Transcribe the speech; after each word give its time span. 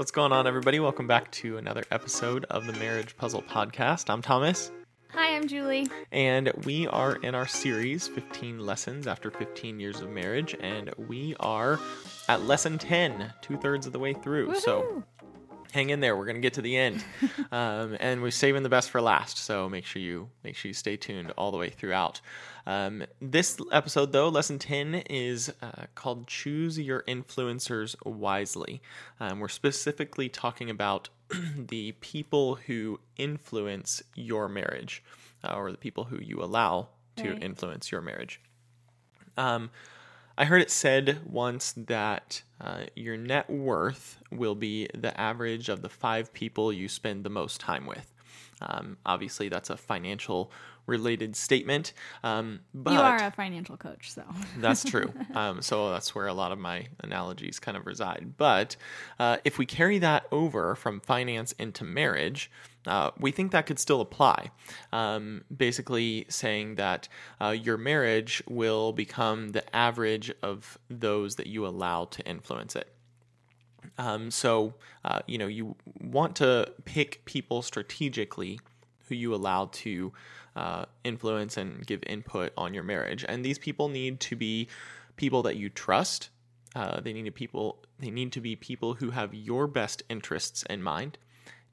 What's 0.00 0.12
going 0.12 0.32
on, 0.32 0.46
everybody? 0.46 0.80
Welcome 0.80 1.06
back 1.06 1.30
to 1.32 1.58
another 1.58 1.84
episode 1.90 2.46
of 2.46 2.66
the 2.66 2.72
Marriage 2.72 3.18
Puzzle 3.18 3.42
Podcast. 3.42 4.08
I'm 4.08 4.22
Thomas, 4.22 4.72
Hi, 5.12 5.36
I'm 5.36 5.46
Julie. 5.46 5.88
and 6.10 6.50
we 6.64 6.86
are 6.86 7.16
in 7.16 7.34
our 7.34 7.46
series 7.46 8.08
15 8.08 8.60
Lessons 8.60 9.06
After 9.06 9.30
15 9.30 9.78
Years 9.78 10.00
of 10.00 10.08
Marriage, 10.08 10.56
and 10.58 10.90
we 10.96 11.36
are 11.38 11.78
at 12.30 12.40
lesson 12.44 12.78
10, 12.78 13.30
two 13.42 13.58
thirds 13.58 13.86
of 13.86 13.92
the 13.92 13.98
way 13.98 14.14
through. 14.14 14.54
So 14.60 14.80
Woohoo! 14.80 15.02
Hang 15.70 15.90
in 15.90 16.00
there. 16.00 16.16
We're 16.16 16.26
gonna 16.26 16.40
get 16.40 16.54
to 16.54 16.62
the 16.62 16.76
end, 16.76 17.04
um, 17.52 17.96
and 18.00 18.22
we're 18.22 18.30
saving 18.30 18.62
the 18.62 18.68
best 18.68 18.90
for 18.90 19.00
last. 19.00 19.38
So 19.38 19.68
make 19.68 19.84
sure 19.84 20.00
you 20.02 20.28
make 20.44 20.56
sure 20.56 20.68
you 20.68 20.74
stay 20.74 20.96
tuned 20.96 21.32
all 21.36 21.50
the 21.50 21.56
way 21.58 21.70
throughout. 21.70 22.20
Um, 22.66 23.04
this 23.20 23.56
episode, 23.72 24.12
though, 24.12 24.28
lesson 24.28 24.58
ten 24.58 24.94
is 25.08 25.52
uh, 25.62 25.86
called 25.94 26.26
"Choose 26.26 26.78
Your 26.78 27.02
Influencers 27.08 27.96
Wisely." 28.04 28.82
Um, 29.18 29.40
we're 29.40 29.48
specifically 29.48 30.28
talking 30.28 30.70
about 30.70 31.08
the 31.56 31.92
people 32.00 32.56
who 32.66 33.00
influence 33.16 34.02
your 34.14 34.48
marriage, 34.48 35.02
uh, 35.44 35.54
or 35.54 35.70
the 35.70 35.78
people 35.78 36.04
who 36.04 36.18
you 36.20 36.42
allow 36.42 36.88
to 37.16 37.30
Right. 37.32 37.42
influence 37.42 37.90
your 37.92 38.00
marriage. 38.00 38.40
Um, 39.36 39.70
I 40.40 40.46
heard 40.46 40.62
it 40.62 40.70
said 40.70 41.20
once 41.26 41.72
that 41.72 42.42
uh, 42.62 42.84
your 42.96 43.18
net 43.18 43.50
worth 43.50 44.16
will 44.32 44.54
be 44.54 44.88
the 44.94 45.20
average 45.20 45.68
of 45.68 45.82
the 45.82 45.90
five 45.90 46.32
people 46.32 46.72
you 46.72 46.88
spend 46.88 47.24
the 47.24 47.28
most 47.28 47.60
time 47.60 47.84
with. 47.84 48.10
Um, 48.60 48.96
obviously, 49.04 49.48
that's 49.48 49.70
a 49.70 49.76
financial 49.76 50.52
related 50.86 51.36
statement, 51.36 51.92
um, 52.24 52.60
but 52.74 52.92
you 52.92 52.98
are 52.98 53.22
a 53.22 53.30
financial 53.30 53.76
coach, 53.76 54.12
so 54.12 54.22
that's 54.58 54.84
true. 54.84 55.12
Um, 55.34 55.62
so 55.62 55.90
that's 55.90 56.14
where 56.14 56.26
a 56.26 56.34
lot 56.34 56.52
of 56.52 56.58
my 56.58 56.88
analogies 57.00 57.58
kind 57.58 57.76
of 57.76 57.86
reside. 57.86 58.34
But 58.36 58.76
uh, 59.18 59.38
if 59.44 59.58
we 59.58 59.66
carry 59.66 59.98
that 59.98 60.26
over 60.32 60.74
from 60.74 61.00
finance 61.00 61.52
into 61.52 61.84
marriage, 61.84 62.50
uh, 62.86 63.10
we 63.18 63.30
think 63.30 63.52
that 63.52 63.66
could 63.66 63.78
still 63.78 64.00
apply. 64.00 64.50
Um, 64.92 65.44
basically, 65.54 66.26
saying 66.28 66.76
that 66.76 67.08
uh, 67.40 67.50
your 67.50 67.76
marriage 67.76 68.42
will 68.48 68.92
become 68.92 69.50
the 69.50 69.76
average 69.76 70.32
of 70.42 70.78
those 70.88 71.36
that 71.36 71.46
you 71.46 71.66
allow 71.66 72.06
to 72.06 72.26
influence 72.26 72.74
it. 72.74 72.88
Um, 73.98 74.30
so, 74.30 74.74
uh, 75.04 75.20
you 75.26 75.38
know, 75.38 75.46
you 75.46 75.76
want 76.00 76.36
to 76.36 76.72
pick 76.84 77.24
people 77.24 77.62
strategically 77.62 78.60
who 79.08 79.14
you 79.14 79.34
allow 79.34 79.66
to 79.72 80.12
uh, 80.56 80.84
influence 81.04 81.56
and 81.56 81.86
give 81.86 82.02
input 82.06 82.52
on 82.56 82.74
your 82.74 82.82
marriage. 82.82 83.24
And 83.28 83.44
these 83.44 83.58
people 83.58 83.88
need 83.88 84.20
to 84.20 84.36
be 84.36 84.68
people 85.16 85.42
that 85.42 85.56
you 85.56 85.68
trust. 85.68 86.30
Uh, 86.74 87.00
they 87.00 87.12
need 87.12 87.24
to 87.26 87.30
people. 87.30 87.84
They 87.98 88.10
need 88.10 88.32
to 88.32 88.40
be 88.40 88.56
people 88.56 88.94
who 88.94 89.10
have 89.10 89.34
your 89.34 89.66
best 89.66 90.02
interests 90.08 90.64
in 90.70 90.82
mind, 90.82 91.18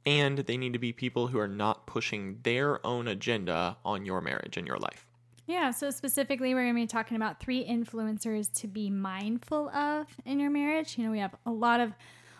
and 0.05 0.39
they 0.39 0.57
need 0.57 0.73
to 0.73 0.79
be 0.79 0.91
people 0.91 1.27
who 1.27 1.39
are 1.39 1.47
not 1.47 1.85
pushing 1.85 2.39
their 2.43 2.85
own 2.85 3.07
agenda 3.07 3.77
on 3.85 4.05
your 4.05 4.21
marriage 4.21 4.57
and 4.57 4.67
your 4.67 4.77
life. 4.77 5.06
Yeah. 5.47 5.71
So 5.71 5.89
specifically, 5.89 6.53
we're 6.53 6.63
going 6.63 6.75
to 6.75 6.81
be 6.81 6.87
talking 6.87 7.17
about 7.17 7.39
three 7.39 7.65
influencers 7.67 8.51
to 8.61 8.67
be 8.67 8.89
mindful 8.89 9.69
of 9.69 10.05
in 10.25 10.39
your 10.39 10.51
marriage. 10.51 10.97
You 10.97 11.05
know, 11.05 11.11
we 11.11 11.19
have 11.19 11.33
a 11.45 11.51
lot 11.51 11.79
of 11.79 11.93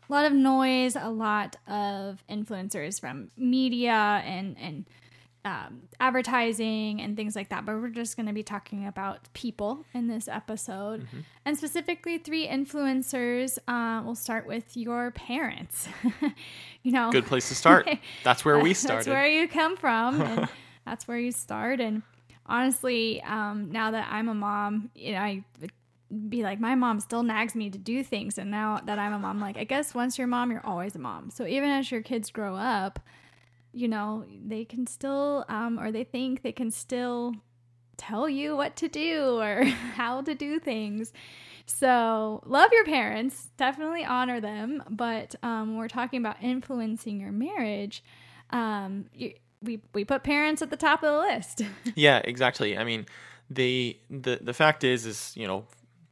a 0.10 0.14
lot 0.14 0.26
of 0.26 0.34
noise, 0.34 0.96
a 0.96 1.10
lot 1.10 1.56
of 1.68 2.24
influencers 2.30 3.00
from 3.00 3.30
media 3.38 4.22
and 4.26 4.56
and 4.60 4.86
um, 5.46 5.84
advertising 6.02 7.00
and 7.00 7.16
things 7.16 7.34
like 7.36 7.50
that. 7.50 7.66
But 7.66 7.76
we're 7.78 7.88
just 7.90 8.18
going 8.18 8.26
to 8.26 8.34
be 8.34 8.44
talking 8.44 8.86
about 8.86 9.32
people 9.34 9.86
in 9.94 10.08
this 10.08 10.28
episode, 10.28 11.02
Mm-hmm. 11.04 11.20
and 11.46 11.58
specifically 11.58 12.18
three 12.18 12.46
influencers. 12.48 13.58
Uh, 13.68 14.02
we'll 14.04 14.16
start 14.16 14.46
with 14.46 14.76
your 14.76 15.12
parents. 15.12 15.88
you 16.84 16.92
know, 16.92 17.12
Good 17.12 17.26
place 17.28 17.48
to 17.50 17.56
start. 17.56 17.88
That's 18.26 18.44
where 18.44 18.60
we 18.60 18.74
started. 18.74 18.98
That's 19.00 19.08
where 19.08 19.28
you 19.28 19.48
come 19.48 19.78
from, 19.78 20.22
and 20.22 20.50
that's 20.86 21.08
where 21.08 21.18
you 21.20 21.32
start. 21.32 21.80
And 21.80 22.02
honestly, 22.48 23.22
um, 23.24 23.72
now 23.72 23.92
that 23.92 24.08
I'm 24.10 24.30
a 24.30 24.34
mom, 24.34 24.92
you 24.96 25.14
know, 25.14 25.20
I 25.20 25.44
be 26.30 26.44
like, 26.44 26.60
my 26.60 26.76
mom 26.76 27.00
still 27.00 27.24
nags 27.24 27.56
me 27.56 27.70
to 27.70 27.78
do 27.78 28.04
things. 28.04 28.38
And 28.38 28.50
now 28.50 28.80
that 28.86 28.98
I'm 28.98 29.14
a 29.14 29.20
mom, 29.20 29.40
like, 29.40 29.58
I 29.58 29.64
guess 29.64 29.94
once 29.94 30.18
you're 30.18 30.26
a 30.26 30.30
mom, 30.30 30.52
you're 30.52 30.66
always 30.66 30.96
a 30.96 31.00
mom. 31.00 31.30
So 31.32 31.46
even 31.46 31.70
as 31.70 31.92
your 31.92 32.02
kids 32.02 32.32
grow 32.32 32.56
up, 32.56 33.00
you 33.74 33.88
know, 33.88 34.26
they 34.46 34.66
can 34.66 34.88
still, 34.88 35.46
um, 35.50 35.80
or 35.80 35.92
they 35.92 36.04
think 36.04 36.42
they 36.42 36.52
can 36.52 36.72
still 36.72 37.34
tell 37.98 38.30
you 38.30 38.56
what 38.56 38.76
to 38.78 38.88
do 38.88 39.40
or 39.40 39.64
how 39.96 40.22
to 40.22 40.34
do 40.34 40.60
things. 40.60 41.12
So, 41.70 42.42
love 42.46 42.70
your 42.72 42.86
parents, 42.86 43.50
definitely 43.58 44.06
honor 44.06 44.40
them. 44.40 44.82
But 44.90 45.36
um, 45.44 45.76
we're 45.76 45.90
talking 45.90 46.22
about 46.22 46.42
influencing 46.42 47.20
your 47.20 47.34
marriage, 47.34 48.06
um, 48.52 49.08
you, 49.14 49.34
we 49.62 49.82
we 49.94 50.06
put 50.06 50.24
parents 50.24 50.62
at 50.62 50.70
the 50.70 50.78
top 50.78 51.04
of 51.04 51.14
the 51.14 51.20
list. 51.20 51.62
Yeah, 51.96 52.22
exactly. 52.24 52.78
I 52.78 52.84
mean, 52.84 53.06
they 53.50 54.00
the 54.10 54.40
the 54.42 54.54
fact 54.54 54.84
is 54.84 55.06
is, 55.06 55.34
you 55.36 55.48
know, 55.48 55.66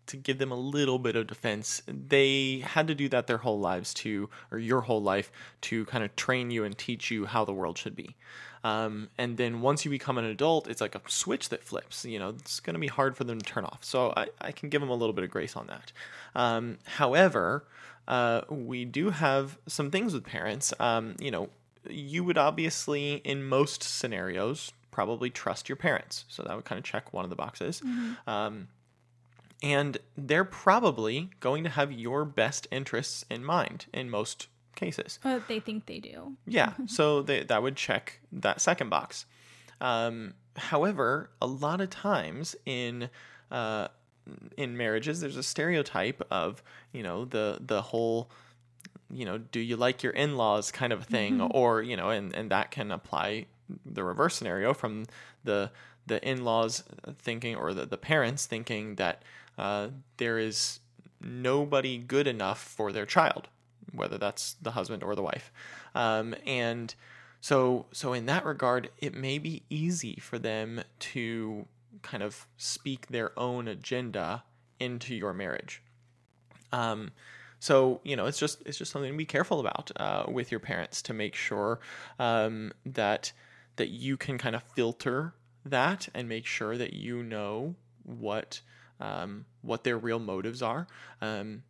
to 0.08 0.18
give 0.18 0.38
them 0.38 0.52
a 0.52 0.56
little 0.56 1.00
bit 1.00 1.16
of 1.16 1.28
defense, 1.28 1.82
they 1.88 2.64
had 2.66 2.88
to 2.88 2.96
do 2.96 3.10
that 3.10 3.28
their 3.28 3.38
whole 3.38 3.60
lives 3.60 3.94
to 3.96 4.30
or 4.52 4.58
your 4.58 4.82
whole 4.82 5.02
life 5.02 5.32
to 5.62 5.86
kind 5.86 6.04
of 6.04 6.16
train 6.16 6.52
you 6.52 6.64
and 6.64 6.78
teach 6.78 7.12
you 7.12 7.26
how 7.26 7.46
the 7.46 7.54
world 7.54 7.78
should 7.78 7.96
be. 7.96 8.16
Um, 8.64 9.10
and 9.18 9.38
then 9.38 9.62
once 9.62 9.86
you 9.86 9.92
become 9.92 10.18
an 10.18 10.26
adult, 10.26 10.68
it's 10.68 10.82
like 10.82 10.96
a 10.96 11.02
switch 11.08 11.50
that 11.50 11.64
flips. 11.64 12.04
You 12.04 12.18
know, 12.18 12.30
it's 12.30 12.60
going 12.60 12.74
to 12.74 12.80
be 12.80 12.88
hard 12.88 13.16
for 13.16 13.24
them 13.24 13.40
to 13.40 13.46
turn 13.46 13.64
off. 13.64 13.80
So 13.84 14.12
I, 14.18 14.28
I 14.42 14.52
can 14.52 14.70
give 14.70 14.82
them 14.82 14.90
a 14.90 14.96
little 14.96 15.14
bit 15.14 15.24
of 15.24 15.30
grace 15.30 15.56
on 15.56 15.68
that. 15.68 15.92
Um, 16.34 16.80
however, 16.86 17.68
uh, 18.08 18.42
we 18.50 18.86
do 18.86 19.12
have 19.12 19.60
some 19.68 19.92
things 19.92 20.14
with 20.16 20.24
parents. 20.24 20.74
Um, 20.80 21.16
you 21.20 21.30
know, 21.30 21.50
you 21.90 22.24
would 22.24 22.38
obviously, 22.38 23.16
in 23.16 23.44
most 23.44 23.84
scenarios, 23.84 24.72
probably 24.92 25.30
trust 25.30 25.68
your 25.68 25.76
parents. 25.76 26.26
So 26.28 26.44
that 26.44 26.56
would 26.56 26.66
kind 26.66 26.80
of 26.80 26.86
check 26.86 27.14
one 27.14 27.24
of 27.26 27.30
the 27.30 27.36
boxes. 27.36 27.82
Um, 28.28 28.70
and 29.62 29.98
they're 30.18 30.46
probably 30.46 31.30
going 31.40 31.64
to 31.64 31.70
have 31.70 31.92
your 31.92 32.26
best 32.26 32.68
interests 32.72 33.26
in 33.30 33.44
mind 33.44 33.86
in 33.94 34.10
most 34.10 34.48
cases. 34.76 35.20
but 35.24 35.48
they 35.48 35.60
think 35.60 35.86
they 35.86 36.00
do. 36.00 36.34
Yeah, 36.46 36.74
so 36.86 37.22
they, 37.22 37.44
that 37.44 37.64
would 37.64 37.76
check 37.76 38.20
that 38.32 38.62
second 38.62 38.90
box. 38.90 39.26
Um, 39.82 40.34
however, 40.56 41.30
a 41.42 41.48
lot 41.48 41.82
of 41.82 41.90
times 41.90 42.56
in 42.66 43.10
uh, 43.52 43.88
in 44.58 44.76
marriages, 44.78 45.22
there's 45.22 45.38
a 45.38 45.44
stereotype 45.44 46.26
of 46.32 46.64
you 46.92 47.04
know 47.04 47.26
the 47.26 47.60
the 47.62 47.82
whole 47.82 48.30
you 49.12 49.26
know 49.26 49.38
do 49.38 49.60
you 49.60 49.76
like 49.76 50.04
your 50.04 50.14
in-laws 50.14 50.72
kind 50.72 50.92
of 50.92 51.06
thing 51.06 51.42
or 51.42 51.82
you 51.82 51.96
know 51.96 52.10
and 52.10 52.36
and 52.36 52.52
that 52.52 52.72
can 52.72 52.92
apply 52.92 53.46
the 53.86 54.04
reverse 54.04 54.36
scenario 54.36 54.74
from 54.74 55.06
the 55.44 55.70
the 56.08 56.24
in-laws 56.28 56.84
thinking 57.18 57.56
or 57.56 57.74
the, 57.74 57.86
the 57.86 57.98
parents 57.98 58.46
thinking 58.46 58.96
that 58.96 59.24
uh, 59.58 59.88
there 60.18 60.38
is 60.38 60.80
nobody 61.20 61.98
good 61.98 62.28
enough 62.28 62.62
for 62.62 62.92
their 62.92 63.06
child 63.06 63.48
whether 63.96 64.18
that's 64.18 64.56
the 64.62 64.72
husband 64.72 65.04
or 65.04 65.16
the 65.16 65.22
wife. 65.22 65.52
Um, 65.94 66.36
and 66.46 66.94
so 67.42 67.86
so 67.92 68.14
in 68.14 68.26
that 68.26 68.46
regard 68.46 68.90
it 69.00 69.14
may 69.14 69.38
be 69.38 69.64
easy 69.70 70.16
for 70.16 70.40
them 70.40 70.82
to 71.00 71.66
kind 72.02 72.24
of 72.24 72.48
speak 72.58 73.08
their 73.08 73.38
own 73.40 73.68
agenda 73.68 74.44
into 74.80 75.16
your 75.16 75.34
marriage. 75.34 75.82
Um, 76.72 77.12
so 77.60 78.02
you 78.04 78.16
know, 78.16 78.26
it's 78.26 78.40
just 78.40 78.62
it's 78.66 78.78
just 78.78 78.92
something 78.92 79.12
to 79.12 79.18
be 79.18 79.26
careful 79.26 79.60
about 79.60 79.92
uh, 79.96 80.26
with 80.28 80.52
your 80.52 80.60
parents 80.60 81.02
to 81.04 81.14
make 81.14 81.36
sure 81.36 81.80
um, 82.20 82.72
that 82.86 83.32
that 83.78 83.90
you 83.90 84.18
can 84.18 84.38
kind 84.38 84.56
of 84.56 84.64
filter 84.64 85.34
that 85.66 86.08
and 86.14 86.30
make 86.30 86.46
sure 86.46 86.78
that 86.78 86.94
you 86.94 87.24
know 87.24 87.76
what 88.04 88.62
um, 89.00 89.46
what 89.62 89.84
their 89.84 89.98
real 89.98 90.20
motives 90.20 90.62
are. 90.62 90.88
Um, 91.22 91.64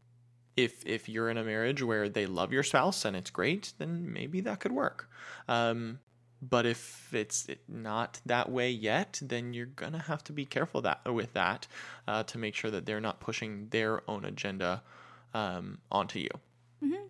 if 0.56 0.86
if 0.86 1.10
you're 1.10 1.30
in 1.30 1.38
a 1.38 1.44
marriage 1.44 1.82
where 1.82 2.10
they 2.10 2.26
love 2.26 2.54
your 2.54 2.64
spouse 2.64 3.06
and 3.06 3.16
it's 3.16 3.30
great, 3.30 3.74
then 3.78 4.12
maybe 4.12 4.42
that 4.42 4.60
could 4.60 4.72
work. 4.72 5.10
Um, 5.48 6.00
but 6.42 6.66
if 6.66 7.14
it's 7.14 7.48
not 7.68 8.20
that 8.26 8.52
way 8.52 8.70
yet, 8.70 9.20
then 9.22 9.54
you're 9.54 9.66
gonna 9.66 10.04
have 10.04 10.24
to 10.26 10.34
be 10.34 10.46
careful 10.46 10.82
that 10.82 11.02
with 11.12 11.34
that 11.34 11.68
uh, 12.08 12.24
to 12.24 12.38
make 12.38 12.56
sure 12.56 12.72
that 12.72 12.86
they're 12.86 13.02
not 13.02 13.20
pushing 13.20 13.68
their 13.70 14.10
own 14.10 14.26
agenda 14.26 14.84
um, 15.36 15.80
onto 15.92 16.20
you. 16.20 16.30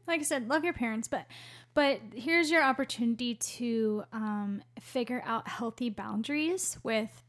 like 0.07 0.19
I 0.19 0.23
said, 0.23 0.49
love 0.49 0.63
your 0.63 0.73
parents, 0.73 1.07
but 1.07 1.25
but 1.73 1.99
here's 2.13 2.49
your 2.49 2.63
opportunity 2.63 3.35
to 3.35 4.03
um, 4.13 4.61
figure 4.79 5.21
out 5.25 5.47
healthy 5.47 5.89
boundaries 5.89 6.77
with 6.83 7.23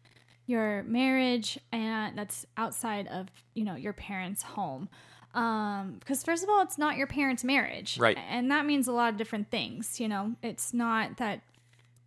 your 0.46 0.84
marriage, 0.84 1.58
and 1.72 2.16
that's 2.16 2.46
outside 2.56 3.08
of 3.08 3.26
you 3.54 3.64
know 3.64 3.76
your 3.76 3.92
parents' 3.92 4.42
home. 4.42 4.88
Um, 5.34 5.96
because 5.98 6.22
first 6.22 6.42
of 6.42 6.48
all, 6.48 6.62
it's 6.62 6.78
not 6.78 6.96
your 6.96 7.06
parents' 7.06 7.44
marriage, 7.44 7.98
Right. 7.98 8.16
And 8.16 8.50
that 8.50 8.64
means 8.64 8.88
a 8.88 8.92
lot 8.92 9.12
of 9.12 9.18
different 9.18 9.50
things. 9.50 10.00
You 10.00 10.08
know, 10.08 10.34
it's 10.42 10.72
not 10.72 11.18
that 11.18 11.42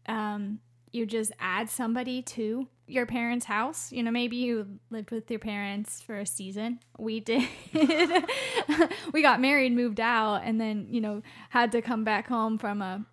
um, 0.07 0.59
you 0.91 1.05
just 1.05 1.31
add 1.39 1.69
somebody 1.69 2.23
to 2.23 2.67
your 2.89 3.05
parents' 3.05 3.45
house. 3.45 3.91
You 3.91 4.03
know, 4.03 4.11
maybe 4.11 4.37
you 4.37 4.79
lived 4.89 5.11
with 5.11 5.29
your 5.29 5.39
parents 5.39 6.01
for 6.01 6.17
a 6.17 6.25
season. 6.25 6.79
We 6.97 7.19
did. 7.19 7.47
we 9.13 9.21
got 9.21 9.39
married, 9.39 9.73
moved 9.73 9.99
out, 9.99 10.41
and 10.43 10.59
then, 10.59 10.87
you 10.89 11.01
know, 11.01 11.21
had 11.49 11.71
to 11.73 11.81
come 11.81 12.03
back 12.03 12.27
home 12.27 12.57
from 12.57 12.81
a 12.81 13.05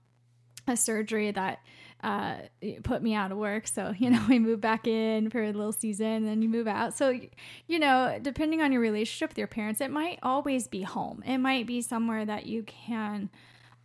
a 0.68 0.76
surgery 0.76 1.30
that 1.30 1.60
uh, 2.02 2.36
put 2.82 3.02
me 3.02 3.14
out 3.14 3.32
of 3.32 3.38
work. 3.38 3.66
So, 3.66 3.94
you 3.96 4.10
know, 4.10 4.24
we 4.28 4.38
moved 4.38 4.60
back 4.60 4.86
in 4.86 5.30
for 5.30 5.42
a 5.42 5.52
little 5.52 5.72
season 5.72 6.06
and 6.06 6.26
then 6.26 6.42
you 6.42 6.48
move 6.48 6.66
out. 6.66 6.96
So, 6.96 7.18
you 7.66 7.78
know, 7.78 8.18
depending 8.20 8.60
on 8.60 8.72
your 8.72 8.80
relationship 8.80 9.30
with 9.30 9.38
your 9.38 9.46
parents, 9.46 9.80
it 9.80 9.90
might 9.90 10.18
always 10.22 10.68
be 10.68 10.82
home. 10.82 11.22
It 11.26 11.38
might 11.38 11.66
be 11.66 11.80
somewhere 11.80 12.24
that 12.24 12.46
you 12.46 12.62
can 12.64 13.30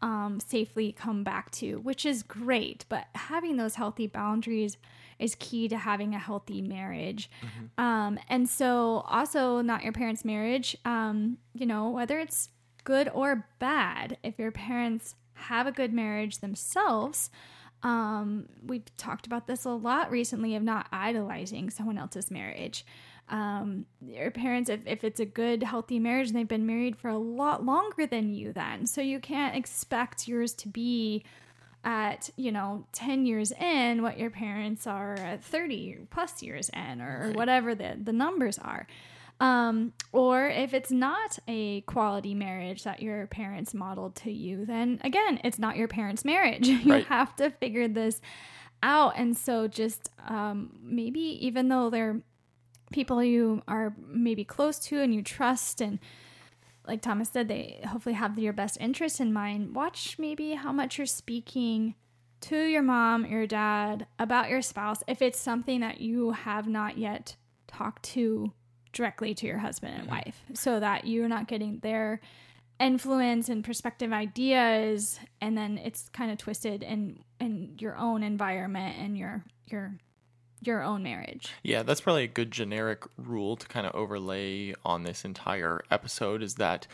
um, 0.02 0.40
safely 0.40 0.92
come 0.92 1.24
back 1.24 1.52
to, 1.52 1.80
which 1.80 2.06
is 2.06 2.24
great. 2.24 2.86
But 2.90 3.06
having 3.16 3.58
those 3.58 3.76
healthy 3.76 4.08
boundaries 4.08 4.78
is 5.22 5.36
key 5.36 5.68
to 5.70 5.78
having 5.78 6.16
a 6.16 6.20
healthy 6.20 6.62
marriage. 6.62 7.30
Mm-hmm. 7.42 7.84
Um, 7.84 8.20
and 8.28 8.50
so, 8.50 9.04
also, 9.08 9.62
not 9.62 9.84
your 9.84 9.94
parents' 9.94 10.26
marriage, 10.26 10.76
um, 10.84 11.38
you 11.54 11.66
know, 11.66 11.90
whether 11.90 12.20
it's 12.20 12.50
good 12.84 13.10
or 13.14 13.48
bad, 13.60 14.18
if 14.24 14.40
your 14.40 14.52
parents 14.52 15.16
have 15.34 15.68
a 15.68 15.72
good 15.72 15.94
marriage 15.94 16.40
themselves, 16.40 17.30
um, 17.84 18.48
we've 18.66 18.86
talked 18.98 19.26
about 19.26 19.48
this 19.48 19.66
a 19.66 19.70
lot 19.70 20.12
recently 20.12 20.56
of 20.56 20.64
not 20.64 20.88
idolizing 20.92 21.70
someone 21.70 21.98
else's 21.98 22.30
marriage. 22.30 22.86
Um, 23.30 23.86
your 24.06 24.30
parents, 24.30 24.70
if, 24.70 24.82
if 24.86 25.04
it's 25.04 25.20
a 25.20 25.26
good, 25.26 25.64
healthy 25.64 26.00
marriage, 26.00 26.28
and 26.28 26.38
they've 26.38 26.48
been 26.48 26.66
married 26.66 26.98
for 26.98 27.10
a 27.10 27.18
lot 27.18 27.66
longer 27.66 28.06
than 28.06 28.34
you 28.34 28.52
then. 28.52 28.86
So 28.86 29.02
you 29.02 29.20
can't 29.20 29.56
expect 29.56 30.28
yours 30.28 30.54
to 30.56 30.68
be 30.68 31.24
at, 31.84 32.30
you 32.36 32.52
know, 32.52 32.86
10 32.94 33.26
years 33.26 33.52
in 33.52 34.04
what 34.04 34.20
your 34.20 34.30
parents 34.30 34.86
are 34.86 35.16
at 35.16 35.44
30 35.44 36.08
plus 36.10 36.44
years 36.44 36.70
in 36.70 37.02
or, 37.02 37.32
whatever 37.34 37.74
the, 37.74 37.98
the 38.02 38.14
numbers 38.14 38.60
are. 38.60 38.88
Um, 39.40 39.94
or 40.12 40.48
if 40.48 40.76
it's 40.76 40.92
not 40.92 41.40
a 41.48 41.82
quality 41.82 42.36
marriage 42.36 42.84
that 42.84 43.02
your 43.02 43.26
parents 43.26 43.74
modeled 43.74 44.16
to 44.18 44.32
you, 44.32 44.66
then 44.66 45.02
again, 45.04 45.40
it's 45.44 45.58
not 45.58 45.78
your 45.78 45.88
parents' 45.88 46.24
marriage. 46.24 46.68
you 46.68 46.92
right. 46.92 47.06
have 47.08 47.36
to 47.38 47.50
figure 47.50 47.88
this 47.88 48.22
out. 48.84 49.14
And 49.18 49.36
so, 49.36 49.68
just 49.68 50.12
um, 50.28 50.78
maybe 50.84 51.22
even 51.46 51.70
though 51.70 51.90
they're 51.90 52.22
people 52.92 53.24
you 53.24 53.64
are 53.68 53.96
maybe 54.08 54.44
close 54.44 54.78
to 54.78 55.02
and 55.02 55.16
you 55.16 55.24
trust, 55.24 55.82
and 55.82 55.98
like 56.88 57.02
Thomas 57.02 57.30
said, 57.30 57.48
they 57.48 57.80
hopefully 57.88 58.16
have 58.16 58.38
your 58.40 58.54
best 58.54 58.78
interest 58.80 59.20
in 59.20 59.34
mind, 59.34 59.76
watch 59.76 60.18
maybe 60.18 60.54
how 60.54 60.72
much 60.72 60.98
you're 60.98 61.08
speaking 61.08 61.96
to 62.42 62.58
your 62.58 62.82
mom, 62.82 63.26
your 63.26 63.46
dad 63.46 64.08
about 64.18 64.50
your 64.50 64.62
spouse 64.62 65.04
if 65.08 65.22
it's 65.22 65.40
something 65.40 65.82
that 65.82 66.02
you 66.02 66.32
have 66.32 66.68
not 66.68 66.98
yet 66.98 67.36
talked 67.68 68.04
to 68.04 68.52
directly 68.94 69.34
to 69.36 69.48
your 69.48 69.60
husband 69.60 69.94
and 69.94 70.04
mm-hmm. 70.04 70.16
wife 70.16 70.44
so 70.54 70.80
that 70.80 71.06
you're 71.06 71.30
not 71.30 71.48
getting 71.48 71.80
their 71.80 72.20
influence 72.80 73.48
and 73.48 73.64
perspective 73.64 74.12
ideas 74.12 75.20
and 75.40 75.56
then 75.56 75.78
it's 75.78 76.10
kind 76.10 76.32
of 76.32 76.38
twisted 76.38 76.82
in 76.82 77.24
in 77.40 77.76
your 77.80 77.96
own 77.96 78.24
environment 78.24 78.98
and 79.00 79.16
your 79.16 79.44
your 79.68 79.96
your 80.62 80.84
own 80.84 81.04
marriage. 81.04 81.54
Yeah, 81.64 81.84
that's 81.84 82.02
probably 82.02 82.24
a 82.24 82.28
good 82.28 82.52
generic 82.52 83.04
rule 83.18 83.56
to 83.56 83.68
kind 83.68 83.86
of 83.86 83.96
overlay 83.96 84.74
on 84.86 85.04
this 85.04 85.26
entire 85.26 85.82
episode 85.90 86.44
is 86.44 86.56
that 86.56 86.88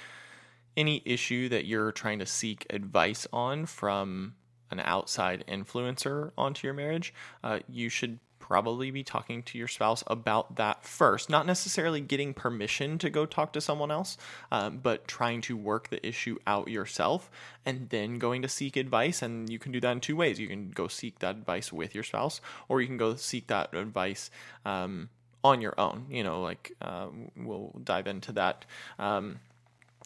any 0.75 1.01
issue 1.05 1.49
that 1.49 1.65
you're 1.65 1.91
trying 1.91 2.19
to 2.19 2.25
seek 2.25 2.65
advice 2.69 3.27
on 3.33 3.65
from 3.65 4.35
an 4.69 4.79
outside 4.81 5.43
influencer 5.47 6.31
onto 6.37 6.67
your 6.67 6.73
marriage, 6.73 7.13
uh, 7.43 7.59
you 7.67 7.89
should 7.89 8.19
probably 8.47 8.91
be 8.91 9.03
talking 9.03 9.43
to 9.43 9.57
your 9.57 9.67
spouse 9.67 10.05
about 10.07 10.55
that 10.55 10.85
first. 10.85 11.29
Not 11.29 11.45
necessarily 11.45 11.99
getting 11.99 12.33
permission 12.33 12.97
to 12.99 13.09
go 13.09 13.25
talk 13.25 13.51
to 13.53 13.61
someone 13.61 13.91
else, 13.91 14.17
um, 14.53 14.77
but 14.77 15.05
trying 15.05 15.41
to 15.41 15.57
work 15.57 15.89
the 15.89 16.05
issue 16.07 16.37
out 16.47 16.69
yourself 16.69 17.29
and 17.65 17.89
then 17.89 18.19
going 18.19 18.41
to 18.43 18.47
seek 18.47 18.77
advice. 18.77 19.21
And 19.21 19.49
you 19.49 19.59
can 19.59 19.73
do 19.73 19.81
that 19.81 19.91
in 19.91 19.99
two 19.99 20.15
ways. 20.15 20.39
You 20.39 20.47
can 20.47 20.71
go 20.71 20.87
seek 20.87 21.19
that 21.19 21.35
advice 21.35 21.73
with 21.73 21.93
your 21.93 22.05
spouse, 22.05 22.39
or 22.69 22.79
you 22.79 22.87
can 22.87 22.95
go 22.95 23.15
seek 23.15 23.47
that 23.47 23.73
advice. 23.73 24.31
Um, 24.65 25.09
on 25.43 25.61
your 25.61 25.79
own, 25.79 26.07
you 26.09 26.23
know, 26.23 26.41
like 26.41 26.73
uh, 26.81 27.07
we'll 27.37 27.73
dive 27.81 28.07
into 28.07 28.33
that 28.33 28.65
um, 28.99 29.39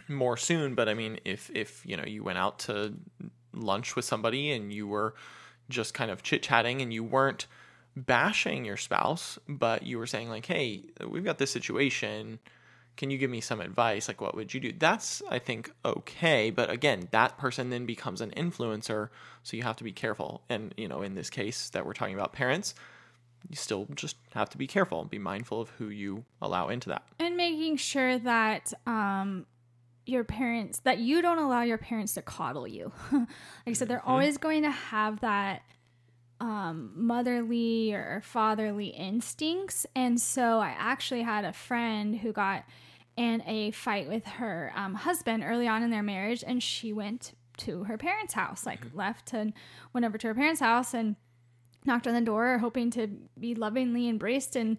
more 0.08 0.38
soon. 0.38 0.76
But 0.76 0.90
I 0.90 0.94
mean, 0.94 1.20
if 1.26 1.50
if 1.54 1.84
you 1.86 1.96
know 1.98 2.04
you 2.04 2.22
went 2.22 2.38
out 2.38 2.60
to 2.60 2.94
lunch 3.54 3.96
with 3.96 4.06
somebody 4.06 4.52
and 4.52 4.72
you 4.72 4.88
were 4.88 5.16
just 5.70 5.94
kind 5.96 6.12
of 6.12 6.22
chit 6.22 6.44
chatting 6.44 6.82
and 6.82 6.94
you 6.94 7.04
weren't 7.04 7.48
bashing 7.96 8.66
your 8.66 8.78
spouse, 8.78 9.38
but 9.48 9.84
you 9.84 9.98
were 9.98 10.08
saying 10.08 10.30
like, 10.30 10.46
"Hey, 10.46 10.84
we've 11.06 11.24
got 11.24 11.38
this 11.38 11.52
situation. 11.52 12.40
Can 12.98 13.10
you 13.10 13.18
give 13.18 13.32
me 13.32 13.42
some 13.42 13.62
advice? 13.62 14.08
Like, 14.08 14.22
what 14.22 14.36
would 14.36 14.54
you 14.54 14.60
do?" 14.60 14.72
That's 14.78 15.22
I 15.30 15.40
think 15.40 15.72
okay, 15.84 16.50
but 16.50 16.70
again, 16.70 17.08
that 17.12 17.38
person 17.38 17.70
then 17.70 17.86
becomes 17.86 18.22
an 18.22 18.32
influencer, 18.32 19.10
so 19.44 19.58
you 19.58 19.64
have 19.64 19.78
to 19.78 19.84
be 19.84 19.92
careful. 19.92 20.44
And 20.50 20.74
you 20.78 20.88
know, 20.88 21.02
in 21.02 21.16
this 21.16 21.30
case 21.30 21.70
that 21.70 21.86
we're 21.86 21.94
talking 21.94 22.16
about, 22.16 22.34
parents, 22.34 22.76
you 23.50 23.56
still 23.56 23.88
just 23.96 24.18
have 24.34 24.50
to 24.52 24.58
be 24.58 24.68
careful, 24.68 25.04
be 25.06 25.20
mindful 25.20 25.62
of 25.62 25.70
who 25.72 25.90
you 25.90 26.26
allow 26.42 26.70
into 26.70 26.90
that, 26.90 27.04
and 27.20 27.36
making 27.36 27.78
sure 27.78 28.18
that 28.20 28.74
um, 28.86 29.46
your 30.06 30.24
parents 30.24 30.80
that 30.80 31.00
you 31.00 31.22
don't 31.22 31.40
allow 31.40 31.62
your 31.62 31.78
parents 31.78 32.14
to 32.16 32.22
coddle 32.22 32.68
you. 32.68 32.92
like 33.12 33.28
I 33.68 33.74
said, 33.74 33.88
they're 33.88 34.00
mm-hmm. 34.00 34.12
always 34.12 34.38
going 34.38 34.64
to 34.64 34.72
have 34.72 35.22
that 35.22 35.64
um, 36.62 36.92
motherly 36.96 37.94
or 37.94 38.22
fatherly 38.24 38.88
instincts. 38.88 39.86
And 39.96 40.22
so 40.22 40.60
I 40.60 40.76
actually 40.78 41.24
had 41.24 41.44
a 41.44 41.54
friend 41.54 42.16
who 42.16 42.32
got 42.32 42.66
in 43.18 43.42
a 43.48 43.72
fight 43.72 44.08
with 44.08 44.26
her 44.26 44.72
um, 44.76 44.94
husband 44.94 45.44
early 45.44 45.68
on 45.68 45.82
in 45.84 45.90
their 45.90 46.04
marriage, 46.04 46.44
and 46.46 46.62
she 46.62 46.94
went 46.94 47.34
to 47.58 47.84
her 47.86 47.98
parents' 47.98 48.34
house, 48.34 48.66
like 48.66 48.86
mm-hmm. 48.86 48.98
left 48.98 49.34
and 49.34 49.54
went 49.92 50.06
over 50.06 50.18
to 50.18 50.28
her 50.28 50.36
parents' 50.36 50.62
house 50.62 50.94
and 50.94 51.16
knocked 51.84 52.08
on 52.08 52.14
the 52.14 52.22
door, 52.22 52.60
hoping 52.60 52.92
to 52.92 53.08
be 53.40 53.56
lovingly 53.56 54.08
embraced. 54.08 54.56
And 54.56 54.78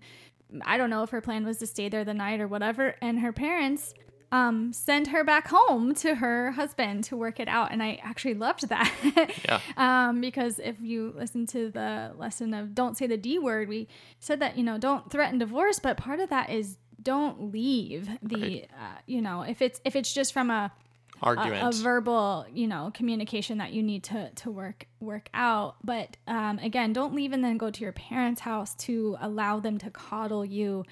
I 0.64 0.76
don't 0.76 0.90
know 0.90 1.02
if 1.02 1.10
her 1.10 1.20
plan 1.20 1.44
was 1.44 1.58
to 1.58 1.66
stay 1.66 1.88
there 1.88 2.04
the 2.04 2.14
night 2.14 2.40
or 2.40 2.46
whatever. 2.46 2.94
And 3.02 3.20
her 3.20 3.32
parents 3.32 3.92
um, 4.32 4.72
send 4.72 5.08
her 5.08 5.22
back 5.22 5.48
home 5.48 5.94
to 5.96 6.16
her 6.16 6.52
husband 6.52 7.04
to 7.04 7.16
work 7.16 7.38
it 7.38 7.48
out. 7.48 7.70
And 7.70 7.82
I 7.82 8.00
actually 8.02 8.34
loved 8.34 8.68
that. 8.70 8.90
yeah. 9.44 9.60
um, 10.08 10.22
because 10.22 10.58
if 10.58 10.76
you 10.80 11.12
listen 11.14 11.46
to 11.48 11.70
the 11.70 12.12
lesson 12.16 12.54
of 12.54 12.74
don't 12.74 12.96
say 12.96 13.06
the 13.06 13.18
D 13.18 13.38
word, 13.38 13.68
we 13.68 13.88
said 14.18 14.40
that, 14.40 14.56
you 14.56 14.64
know, 14.64 14.78
don't 14.78 15.10
threaten 15.10 15.38
divorce, 15.38 15.78
but 15.78 15.98
part 15.98 16.18
of 16.18 16.30
that 16.30 16.48
is 16.48 16.78
don't 17.02 17.52
leave 17.52 18.08
the, 18.22 18.36
right. 18.36 18.70
uh, 18.72 18.98
you 19.06 19.20
know, 19.20 19.42
if 19.42 19.60
it's, 19.60 19.82
if 19.84 19.94
it's 19.94 20.12
just 20.12 20.32
from 20.32 20.48
a, 20.48 20.72
argument, 21.22 21.62
a, 21.62 21.68
a, 21.68 21.72
verbal, 21.82 22.46
you 22.50 22.66
know, 22.66 22.90
communication 22.94 23.58
that 23.58 23.72
you 23.72 23.82
need 23.82 24.02
to, 24.04 24.30
to 24.30 24.50
work, 24.50 24.86
work 24.98 25.28
out. 25.34 25.76
But, 25.84 26.16
um, 26.26 26.58
again, 26.60 26.94
don't 26.94 27.14
leave 27.14 27.32
and 27.32 27.44
then 27.44 27.58
go 27.58 27.70
to 27.70 27.80
your 27.82 27.92
parents' 27.92 28.40
house 28.40 28.74
to 28.76 29.18
allow 29.20 29.60
them 29.60 29.76
to 29.78 29.90
coddle 29.90 30.44
you 30.44 30.84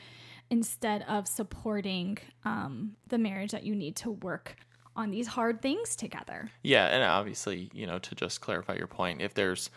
instead 0.51 1.03
of 1.09 1.29
supporting 1.29 2.19
um, 2.45 2.97
the 3.09 3.19
marriage 3.19 3.53
that 3.53 3.63
you 3.65 3.75
need 3.75 3.97
to 3.97 4.11
work 4.11 4.57
on 4.97 5.11
these 5.11 5.29
hard 5.29 5.63
things 5.63 5.97
together. 5.97 6.51
Yeah, 6.63 6.87
and 6.87 7.03
obviously, 7.05 7.71
you 7.73 7.87
know, 7.87 7.99
to 8.01 8.15
just 8.15 8.41
clarify 8.41 8.75
your 8.75 8.89
point, 8.89 9.23
if 9.23 9.35
there's 9.35 9.71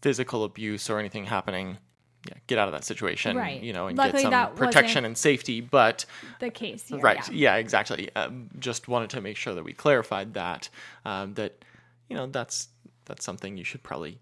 physical 0.00 0.44
abuse 0.44 0.88
or 0.88 0.98
anything 0.98 1.26
happening, 1.26 1.78
yeah, 2.26 2.34
get 2.46 2.58
out 2.58 2.68
of 2.68 2.72
that 2.72 2.84
situation, 2.84 3.36
right. 3.36 3.62
you 3.62 3.72
know, 3.72 3.86
and 3.86 3.96
Luckily, 3.96 4.24
get 4.24 4.30
some 4.30 4.54
protection 4.54 5.04
and 5.04 5.16
safety. 5.16 5.60
But 5.60 6.04
the 6.38 6.50
case, 6.50 6.88
here, 6.88 6.98
right? 6.98 7.26
Yeah, 7.28 7.54
yeah 7.54 7.56
exactly. 7.56 8.14
Um, 8.14 8.50
just 8.58 8.88
wanted 8.88 9.10
to 9.10 9.20
make 9.20 9.36
sure 9.36 9.54
that 9.54 9.64
we 9.64 9.72
clarified 9.72 10.34
that 10.34 10.68
um, 11.04 11.34
that 11.34 11.64
you 12.08 12.16
know 12.16 12.26
that's 12.26 12.68
that's 13.06 13.24
something 13.24 13.56
you 13.56 13.64
should 13.64 13.82
probably 13.82 14.18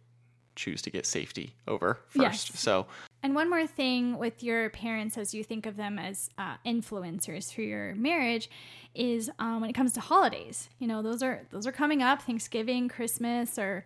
choose 0.55 0.83
to 0.83 0.91
get 0.91 1.07
safety 1.07 1.55
over 1.67 2.01
first. 2.09 2.51
Yes. 2.51 2.61
So 2.61 2.87
and 3.23 3.35
one 3.35 3.51
more 3.51 3.67
thing 3.67 4.17
with 4.17 4.43
your 4.43 4.71
parents, 4.71 5.19
as 5.19 5.35
you 5.35 5.43
think 5.43 5.67
of 5.67 5.77
them 5.77 5.99
as 5.99 6.31
uh, 6.39 6.57
influencers 6.65 7.53
for 7.53 7.63
your 7.63 7.95
marriage, 7.95 8.49
is 8.95 9.31
um, 9.39 9.61
when 9.61 9.71
it 9.71 9.75
comes 9.75 9.93
to 9.95 10.01
holidays. 10.01 10.69
You 10.79 10.87
know, 10.87 11.03
those 11.03 11.23
are 11.23 11.43
those 11.51 11.67
are 11.67 11.73
coming 11.73 12.03
up: 12.03 12.23
Thanksgiving, 12.23 12.89
Christmas, 12.89 13.59
or 13.59 13.85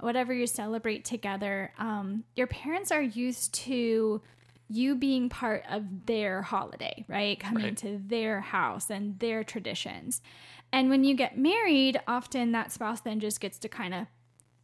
whatever 0.00 0.34
you 0.34 0.46
celebrate 0.46 1.04
together. 1.04 1.72
Um, 1.78 2.24
your 2.36 2.46
parents 2.46 2.92
are 2.92 3.02
used 3.02 3.54
to 3.54 4.20
you 4.68 4.94
being 4.94 5.28
part 5.28 5.64
of 5.70 6.06
their 6.06 6.42
holiday, 6.42 7.04
right? 7.08 7.38
Coming 7.38 7.64
right. 7.64 7.76
to 7.78 8.00
their 8.04 8.40
house 8.40 8.90
and 8.90 9.18
their 9.18 9.44
traditions. 9.44 10.20
And 10.72 10.90
when 10.90 11.04
you 11.04 11.14
get 11.14 11.38
married, 11.38 12.00
often 12.08 12.52
that 12.52 12.72
spouse 12.72 13.00
then 13.00 13.20
just 13.20 13.40
gets 13.40 13.58
to 13.60 13.68
kind 13.68 13.94
of 13.94 14.06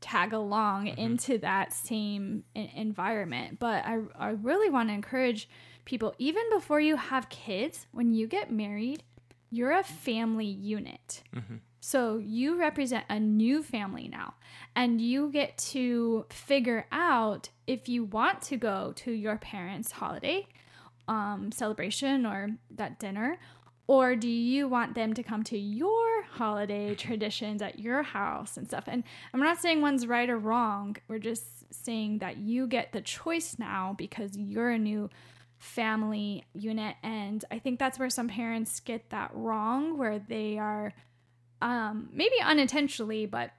tag 0.00 0.32
along 0.32 0.86
mm-hmm. 0.86 1.00
into 1.00 1.38
that 1.38 1.72
same 1.72 2.44
environment. 2.54 3.58
But 3.58 3.84
I, 3.84 3.98
I 4.18 4.30
really 4.30 4.70
want 4.70 4.88
to 4.88 4.94
encourage 4.94 5.48
people, 5.84 6.14
even 6.18 6.42
before 6.50 6.80
you 6.80 6.96
have 6.96 7.28
kids, 7.28 7.86
when 7.92 8.12
you 8.12 8.26
get 8.26 8.50
married, 8.50 9.02
you're 9.50 9.72
a 9.72 9.82
family 9.82 10.46
unit. 10.46 11.22
Mm-hmm. 11.34 11.56
So 11.80 12.18
you 12.18 12.58
represent 12.58 13.04
a 13.08 13.18
new 13.18 13.62
family 13.62 14.06
now, 14.06 14.34
and 14.76 15.00
you 15.00 15.30
get 15.32 15.56
to 15.58 16.26
figure 16.30 16.86
out 16.92 17.48
if 17.66 17.88
you 17.88 18.04
want 18.04 18.42
to 18.42 18.56
go 18.56 18.92
to 18.96 19.10
your 19.10 19.36
parents' 19.38 19.92
holiday 19.92 20.46
um, 21.08 21.50
celebration 21.50 22.26
or 22.26 22.50
that 22.70 22.98
dinner, 22.98 23.38
or 23.90 24.14
do 24.14 24.28
you 24.28 24.68
want 24.68 24.94
them 24.94 25.14
to 25.14 25.22
come 25.24 25.42
to 25.42 25.58
your 25.58 26.22
holiday 26.22 26.94
traditions 26.94 27.60
at 27.60 27.80
your 27.80 28.04
house 28.04 28.56
and 28.56 28.68
stuff? 28.68 28.84
And 28.86 29.02
I'm 29.34 29.40
not 29.40 29.58
saying 29.58 29.80
one's 29.80 30.06
right 30.06 30.30
or 30.30 30.38
wrong. 30.38 30.96
We're 31.08 31.18
just 31.18 31.74
saying 31.74 32.18
that 32.18 32.36
you 32.36 32.68
get 32.68 32.92
the 32.92 33.00
choice 33.00 33.56
now 33.58 33.96
because 33.98 34.36
you're 34.36 34.70
a 34.70 34.78
new 34.78 35.10
family 35.58 36.44
unit. 36.54 36.94
And 37.02 37.44
I 37.50 37.58
think 37.58 37.80
that's 37.80 37.98
where 37.98 38.10
some 38.10 38.28
parents 38.28 38.78
get 38.78 39.10
that 39.10 39.32
wrong, 39.34 39.98
where 39.98 40.20
they 40.20 40.56
are 40.56 40.92
um, 41.60 42.10
maybe 42.12 42.36
unintentionally, 42.44 43.26
but 43.26 43.50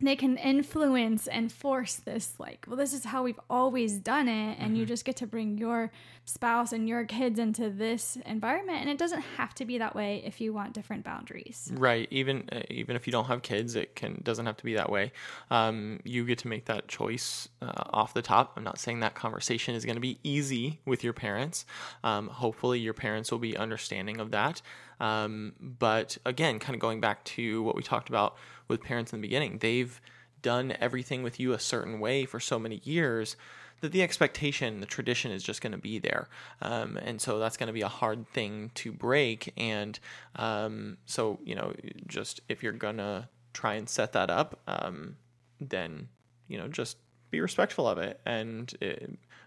they 0.00 0.16
can 0.16 0.36
influence 0.36 1.26
and 1.26 1.52
force 1.52 1.96
this 1.96 2.34
like 2.38 2.64
well 2.66 2.76
this 2.76 2.92
is 2.92 3.04
how 3.04 3.22
we've 3.22 3.40
always 3.48 3.98
done 3.98 4.28
it 4.28 4.56
and 4.58 4.68
mm-hmm. 4.68 4.76
you 4.76 4.86
just 4.86 5.04
get 5.04 5.16
to 5.16 5.26
bring 5.26 5.58
your 5.58 5.90
spouse 6.24 6.72
and 6.72 6.88
your 6.88 7.04
kids 7.04 7.38
into 7.38 7.70
this 7.70 8.16
environment 8.26 8.78
and 8.80 8.88
it 8.88 8.98
doesn't 8.98 9.22
have 9.36 9.54
to 9.54 9.64
be 9.64 9.78
that 9.78 9.94
way 9.94 10.22
if 10.24 10.40
you 10.40 10.52
want 10.52 10.72
different 10.72 11.04
boundaries. 11.04 11.70
Right 11.74 12.08
even 12.10 12.48
uh, 12.52 12.60
even 12.70 12.96
if 12.96 13.06
you 13.06 13.12
don't 13.12 13.26
have 13.26 13.42
kids 13.42 13.76
it 13.76 13.96
can 13.96 14.20
doesn't 14.22 14.46
have 14.46 14.56
to 14.58 14.64
be 14.64 14.74
that 14.74 14.90
way. 14.90 15.12
Um, 15.50 16.00
you 16.04 16.24
get 16.24 16.38
to 16.38 16.48
make 16.48 16.66
that 16.66 16.88
choice 16.88 17.48
uh, 17.60 17.72
off 17.90 18.14
the 18.14 18.22
top. 18.22 18.54
I'm 18.56 18.64
not 18.64 18.78
saying 18.78 19.00
that 19.00 19.14
conversation 19.14 19.74
is 19.74 19.84
going 19.84 19.96
to 19.96 20.00
be 20.00 20.18
easy 20.22 20.80
with 20.84 21.02
your 21.04 21.12
parents. 21.12 21.66
Um, 22.04 22.28
hopefully 22.28 22.78
your 22.78 22.94
parents 22.94 23.30
will 23.30 23.38
be 23.38 23.56
understanding 23.56 24.20
of 24.20 24.30
that. 24.30 24.62
Um, 25.00 25.54
but 25.58 26.18
again, 26.26 26.58
kind 26.58 26.74
of 26.74 26.80
going 26.80 27.00
back 27.00 27.24
to 27.24 27.62
what 27.62 27.74
we 27.74 27.82
talked 27.82 28.08
about 28.08 28.36
with 28.70 28.82
parents 28.82 29.12
in 29.12 29.20
the 29.20 29.26
beginning, 29.26 29.58
they've 29.58 30.00
done 30.40 30.74
everything 30.80 31.22
with 31.22 31.38
you 31.38 31.52
a 31.52 31.58
certain 31.58 32.00
way 32.00 32.24
for 32.24 32.40
so 32.40 32.58
many 32.58 32.80
years 32.84 33.36
that 33.80 33.92
the 33.92 34.02
expectation, 34.02 34.80
the 34.80 34.86
tradition 34.86 35.32
is 35.32 35.42
just 35.42 35.60
going 35.60 35.72
to 35.72 35.78
be 35.78 35.98
there. 35.98 36.28
Um, 36.60 36.96
and 36.98 37.20
so 37.20 37.38
that's 37.38 37.56
going 37.56 37.66
to 37.66 37.72
be 37.72 37.80
a 37.82 37.88
hard 37.88 38.28
thing 38.28 38.70
to 38.76 38.92
break. 38.92 39.52
And 39.56 39.98
um, 40.36 40.98
so, 41.06 41.38
you 41.44 41.54
know, 41.54 41.72
just 42.06 42.40
if 42.48 42.62
you're 42.62 42.72
going 42.72 42.98
to 42.98 43.28
try 43.52 43.74
and 43.74 43.88
set 43.88 44.12
that 44.12 44.30
up, 44.30 44.60
um, 44.66 45.16
then, 45.60 46.08
you 46.48 46.58
know, 46.58 46.68
just 46.68 46.98
be 47.30 47.40
respectful 47.40 47.88
of 47.88 47.98
it 47.98 48.20
and 48.26 48.72
uh, 48.82 49.06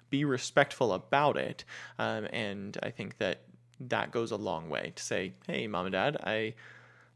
be 0.10 0.26
respectful 0.26 0.94
about 0.94 1.38
it. 1.38 1.64
Um, 2.00 2.28
and 2.32 2.78
I 2.82 2.90
think 2.90 3.18
that 3.20 3.42
that 3.80 4.12
goes 4.12 4.32
a 4.32 4.38
long 4.38 4.70
way 4.70 4.94
to 4.96 5.04
say, 5.04 5.34
hey, 5.48 5.68
mom 5.68 5.88
and 5.88 5.94
dad, 5.94 6.18
I 6.24 6.56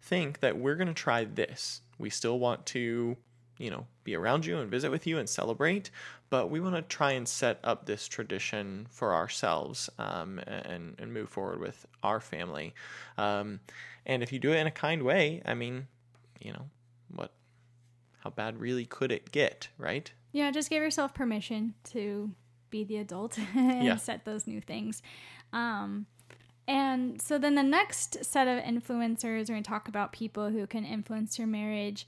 think 0.02 0.40
that 0.42 0.58
we're 0.58 0.76
going 0.76 0.88
to 0.88 0.94
try 0.94 1.24
this. 1.24 1.82
We 1.98 2.10
still 2.10 2.40
want 2.40 2.66
to, 2.68 3.18
you 3.58 3.70
know, 3.70 3.86
be 4.04 4.16
around 4.16 4.46
you 4.46 4.58
and 4.58 4.70
visit 4.70 4.92
with 4.92 5.08
you 5.08 5.18
and 5.18 5.28
celebrate, 5.28 5.90
but 6.30 6.50
we 6.50 6.60
want 6.60 6.76
to 6.76 6.82
try 6.82 7.12
and 7.12 7.28
set 7.28 7.60
up 7.64 7.86
this 7.86 8.08
tradition 8.08 8.88
for 8.90 9.14
ourselves 9.14 9.90
um, 9.98 10.40
and, 10.40 10.96
and 10.98 11.14
move 11.14 11.30
forward 11.30 11.60
with 11.60 11.86
our 12.04 12.20
family. 12.20 12.74
Um, 13.18 13.60
and 14.06 14.24
if 14.24 14.32
you 14.32 14.40
do 14.40 14.52
it 14.52 14.58
in 14.58 14.68
a 14.68 14.72
kind 14.72 15.04
way, 15.04 15.42
I 15.46 15.54
mean, 15.54 15.88
you 16.40 16.54
know, 16.54 16.66
what, 17.14 17.32
how 18.20 18.30
bad 18.30 18.60
really 18.60 18.86
could 18.86 19.12
it 19.12 19.32
get, 19.32 19.70
right? 19.78 20.12
Yeah, 20.32 20.52
just 20.52 20.70
give 20.70 20.84
yourself 20.84 21.14
permission 21.14 21.74
to 21.92 22.32
be 22.70 22.84
the 22.84 22.98
adult 22.98 23.38
and 23.56 23.84
yeah. 23.84 23.96
set 23.96 24.26
those 24.26 24.48
new 24.48 24.62
things. 24.62 25.02
Um, 25.54 26.06
and 26.68 27.22
so 27.22 27.38
then 27.38 27.56
the 27.56 27.64
next 27.64 28.26
set 28.26 28.48
of 28.48 28.64
influencers, 28.64 29.24
we're 29.24 29.56
going 29.56 29.64
to 29.64 29.70
talk 29.70 29.88
about 29.88 30.12
people 30.12 30.50
who 30.50 30.68
can 30.68 30.86
influence 30.86 31.38
your 31.38 31.48
marriage 31.48 32.06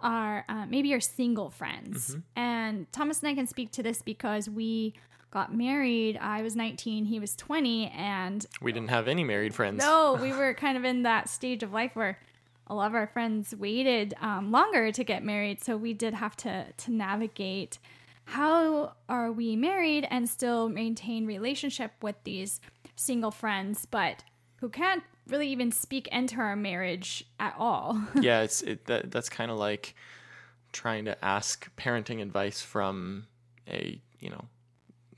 are 0.00 0.44
uh, 0.48 0.66
maybe 0.66 0.88
your 0.88 1.00
single 1.00 1.50
friends. 1.50 2.10
Mm-hmm. 2.10 2.20
And 2.36 2.92
Thomas 2.92 3.20
and 3.22 3.30
I 3.30 3.34
can 3.34 3.46
speak 3.46 3.72
to 3.72 3.82
this 3.82 4.02
because 4.02 4.48
we 4.48 4.94
got 5.30 5.54
married. 5.54 6.18
I 6.20 6.42
was 6.42 6.54
19, 6.54 7.06
he 7.06 7.18
was 7.18 7.34
20, 7.34 7.88
and 7.88 8.46
we 8.60 8.72
didn't 8.72 8.90
have 8.90 9.08
any 9.08 9.24
married 9.24 9.54
friends. 9.54 9.78
No, 9.78 10.14
we 10.22 10.32
were 10.32 10.54
kind 10.54 10.76
of 10.76 10.84
in 10.84 11.02
that 11.02 11.28
stage 11.28 11.62
of 11.62 11.72
life 11.72 11.92
where 11.94 12.18
a 12.68 12.74
lot 12.74 12.88
of 12.88 12.94
our 12.94 13.06
friends 13.06 13.54
waited 13.54 14.14
um, 14.20 14.50
longer 14.50 14.92
to 14.92 15.04
get 15.04 15.24
married. 15.24 15.62
So 15.62 15.76
we 15.76 15.94
did 15.94 16.14
have 16.14 16.36
to 16.38 16.66
to 16.76 16.92
navigate 16.92 17.78
how 18.26 18.94
are 19.08 19.30
we 19.30 19.54
married 19.54 20.06
and 20.10 20.28
still 20.28 20.68
maintain 20.68 21.26
relationship 21.26 21.92
with 22.02 22.16
these 22.24 22.60
single 22.96 23.30
friends, 23.30 23.86
but 23.86 24.24
who 24.56 24.68
can't 24.68 25.02
really 25.28 25.48
even 25.48 25.70
speak 25.70 26.08
into 26.08 26.36
our 26.36 26.56
marriage 26.56 27.24
at 27.38 27.54
all. 27.58 28.00
yeah, 28.20 28.42
it's 28.42 28.62
it, 28.62 28.86
that 28.86 29.10
that's 29.10 29.28
kind 29.28 29.50
of 29.50 29.58
like 29.58 29.94
trying 30.72 31.04
to 31.06 31.24
ask 31.24 31.70
parenting 31.76 32.20
advice 32.20 32.60
from 32.60 33.26
a 33.68 34.00
you 34.20 34.30
know 34.30 34.44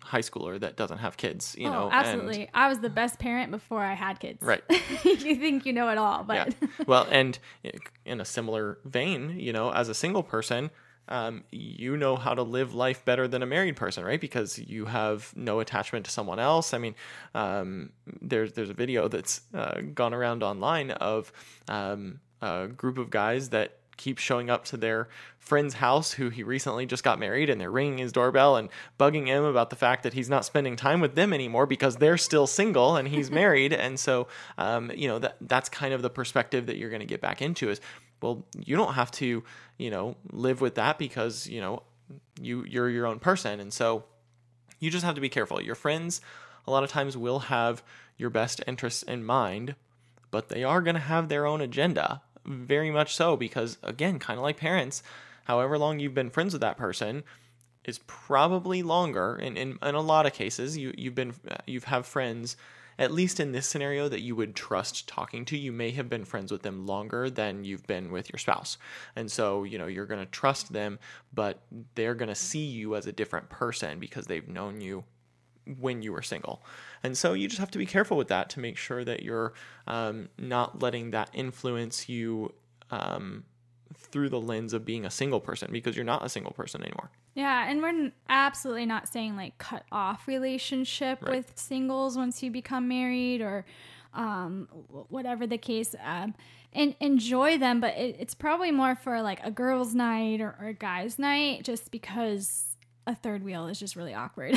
high 0.02 0.20
schooler 0.20 0.58
that 0.58 0.76
doesn't 0.76 0.98
have 0.98 1.18
kids 1.18 1.54
you 1.58 1.66
oh, 1.66 1.70
know 1.70 1.88
absolutely 1.92 2.42
and, 2.42 2.48
i 2.54 2.68
was 2.68 2.78
the 2.78 2.88
best 2.88 3.18
parent 3.18 3.50
before 3.50 3.82
i 3.82 3.92
had 3.92 4.18
kids 4.18 4.40
right 4.40 4.62
you 5.04 5.34
think 5.34 5.66
you 5.66 5.72
know 5.72 5.90
it 5.90 5.98
all 5.98 6.24
but 6.24 6.54
yeah. 6.60 6.68
well 6.86 7.06
and 7.10 7.38
eh, 7.64 7.72
in 8.06 8.18
a 8.18 8.24
similar 8.24 8.78
vein 8.84 9.38
you 9.38 9.52
know 9.52 9.70
as 9.70 9.90
a 9.90 9.94
single 9.94 10.22
person 10.22 10.70
um, 11.08 11.44
you 11.50 11.96
know 11.96 12.16
how 12.16 12.34
to 12.34 12.42
live 12.42 12.74
life 12.74 13.04
better 13.04 13.26
than 13.26 13.42
a 13.42 13.46
married 13.46 13.76
person, 13.76 14.04
right? 14.04 14.20
Because 14.20 14.58
you 14.58 14.86
have 14.86 15.32
no 15.36 15.60
attachment 15.60 16.04
to 16.06 16.10
someone 16.10 16.38
else. 16.38 16.74
I 16.74 16.78
mean, 16.78 16.94
um, 17.34 17.90
there's 18.20 18.52
there's 18.52 18.70
a 18.70 18.74
video 18.74 19.08
that's 19.08 19.40
uh, 19.54 19.80
gone 19.94 20.14
around 20.14 20.42
online 20.42 20.90
of 20.92 21.32
um, 21.68 22.20
a 22.40 22.68
group 22.68 22.98
of 22.98 23.10
guys 23.10 23.50
that 23.50 23.77
keep 23.98 24.16
showing 24.16 24.48
up 24.48 24.64
to 24.64 24.78
their 24.78 25.08
friend's 25.38 25.74
house 25.74 26.12
who 26.12 26.30
he 26.30 26.42
recently 26.42 26.86
just 26.86 27.04
got 27.04 27.18
married 27.18 27.50
and 27.50 27.60
they're 27.60 27.70
ringing 27.70 27.98
his 27.98 28.12
doorbell 28.12 28.56
and 28.56 28.70
bugging 28.98 29.26
him 29.26 29.44
about 29.44 29.68
the 29.68 29.76
fact 29.76 30.04
that 30.04 30.14
he's 30.14 30.30
not 30.30 30.44
spending 30.44 30.76
time 30.76 31.00
with 31.00 31.14
them 31.14 31.32
anymore 31.32 31.66
because 31.66 31.96
they're 31.96 32.16
still 32.16 32.46
single 32.46 32.96
and 32.96 33.08
he's 33.08 33.30
married. 33.42 33.72
And 33.72 34.00
so 34.00 34.28
um, 34.56 34.90
you 34.94 35.08
know 35.08 35.18
that 35.18 35.36
that's 35.42 35.68
kind 35.68 35.92
of 35.92 36.00
the 36.00 36.08
perspective 36.08 36.66
that 36.66 36.78
you're 36.78 36.90
going 36.90 37.00
to 37.00 37.06
get 37.06 37.20
back 37.20 37.42
into 37.42 37.68
is 37.68 37.80
well 38.22 38.46
you 38.64 38.76
don't 38.76 38.94
have 38.94 39.10
to 39.10 39.44
you 39.76 39.90
know 39.90 40.16
live 40.32 40.60
with 40.60 40.76
that 40.76 40.98
because 40.98 41.46
you 41.46 41.60
know 41.60 41.82
you 42.40 42.64
you're 42.66 42.88
your 42.88 43.06
own 43.06 43.18
person. 43.18 43.60
And 43.60 43.72
so 43.72 44.04
you 44.78 44.90
just 44.90 45.04
have 45.04 45.16
to 45.16 45.20
be 45.20 45.28
careful. 45.28 45.60
Your 45.60 45.74
friends 45.74 46.22
a 46.66 46.70
lot 46.70 46.84
of 46.84 46.90
times 46.90 47.16
will 47.16 47.40
have 47.40 47.82
your 48.16 48.30
best 48.30 48.62
interests 48.66 49.02
in 49.02 49.24
mind 49.24 49.74
but 50.30 50.48
they 50.48 50.64
are 50.64 50.80
going 50.80 50.94
to 50.94 51.00
have 51.00 51.28
their 51.28 51.46
own 51.46 51.60
agenda 51.60 52.22
very 52.46 52.90
much 52.90 53.14
so 53.14 53.36
because 53.36 53.78
again 53.82 54.18
kind 54.18 54.38
of 54.38 54.42
like 54.42 54.56
parents 54.56 55.02
however 55.44 55.78
long 55.78 55.98
you've 55.98 56.14
been 56.14 56.30
friends 56.30 56.52
with 56.52 56.62
that 56.62 56.76
person 56.76 57.22
is 57.84 58.00
probably 58.06 58.82
longer 58.82 59.38
in, 59.40 59.56
in, 59.56 59.78
in 59.82 59.94
a 59.94 60.00
lot 60.00 60.26
of 60.26 60.32
cases 60.32 60.76
you, 60.76 60.92
you've 60.96 61.14
been 61.14 61.34
you've 61.66 61.84
have 61.84 62.06
friends 62.06 62.56
at 62.98 63.12
least 63.12 63.38
in 63.38 63.52
this 63.52 63.68
scenario, 63.68 64.08
that 64.08 64.22
you 64.22 64.34
would 64.34 64.56
trust 64.56 65.08
talking 65.08 65.44
to. 65.44 65.56
You 65.56 65.70
may 65.70 65.92
have 65.92 66.08
been 66.08 66.24
friends 66.24 66.50
with 66.50 66.62
them 66.62 66.84
longer 66.84 67.30
than 67.30 67.64
you've 67.64 67.86
been 67.86 68.10
with 68.10 68.30
your 68.32 68.38
spouse. 68.38 68.76
And 69.14 69.30
so, 69.30 69.62
you 69.62 69.78
know, 69.78 69.86
you're 69.86 70.06
going 70.06 70.24
to 70.24 70.30
trust 70.30 70.72
them, 70.72 70.98
but 71.32 71.62
they're 71.94 72.16
going 72.16 72.28
to 72.28 72.34
see 72.34 72.64
you 72.64 72.96
as 72.96 73.06
a 73.06 73.12
different 73.12 73.48
person 73.50 74.00
because 74.00 74.26
they've 74.26 74.48
known 74.48 74.80
you 74.80 75.04
when 75.78 76.02
you 76.02 76.12
were 76.12 76.22
single. 76.22 76.62
And 77.02 77.16
so 77.16 77.32
you 77.32 77.48
just 77.48 77.60
have 77.60 77.70
to 77.72 77.78
be 77.78 77.86
careful 77.86 78.16
with 78.16 78.28
that 78.28 78.50
to 78.50 78.60
make 78.60 78.76
sure 78.76 79.04
that 79.04 79.22
you're 79.22 79.52
um, 79.86 80.28
not 80.38 80.82
letting 80.82 81.10
that 81.10 81.30
influence 81.32 82.08
you 82.08 82.54
um, 82.90 83.44
through 83.94 84.28
the 84.28 84.40
lens 84.40 84.72
of 84.72 84.84
being 84.84 85.04
a 85.04 85.10
single 85.10 85.40
person 85.40 85.70
because 85.72 85.96
you're 85.96 86.04
not 86.04 86.24
a 86.24 86.28
single 86.28 86.52
person 86.52 86.82
anymore. 86.82 87.10
Yeah, 87.34 87.68
and 87.68 87.82
we're 87.82 88.12
absolutely 88.28 88.86
not 88.86 89.08
saying 89.08 89.36
like 89.36 89.58
cut 89.58 89.84
off 89.92 90.26
relationship 90.26 91.22
right. 91.22 91.36
with 91.36 91.52
singles 91.56 92.16
once 92.16 92.42
you 92.42 92.50
become 92.50 92.88
married 92.88 93.40
or 93.40 93.64
um, 94.14 94.68
whatever 95.08 95.46
the 95.46 95.58
case. 95.58 95.94
Um, 96.02 96.34
and 96.72 96.94
enjoy 97.00 97.58
them, 97.58 97.80
but 97.80 97.96
it, 97.96 98.16
it's 98.18 98.34
probably 98.34 98.70
more 98.70 98.94
for 98.94 99.22
like 99.22 99.40
a 99.42 99.50
girls' 99.50 99.94
night 99.94 100.40
or, 100.40 100.54
or 100.60 100.68
a 100.68 100.74
guys' 100.74 101.18
night, 101.18 101.64
just 101.64 101.90
because 101.90 102.67
a 103.08 103.14
third 103.14 103.42
wheel 103.42 103.66
is 103.66 103.78
just 103.78 103.96
really 103.96 104.14
awkward. 104.14 104.54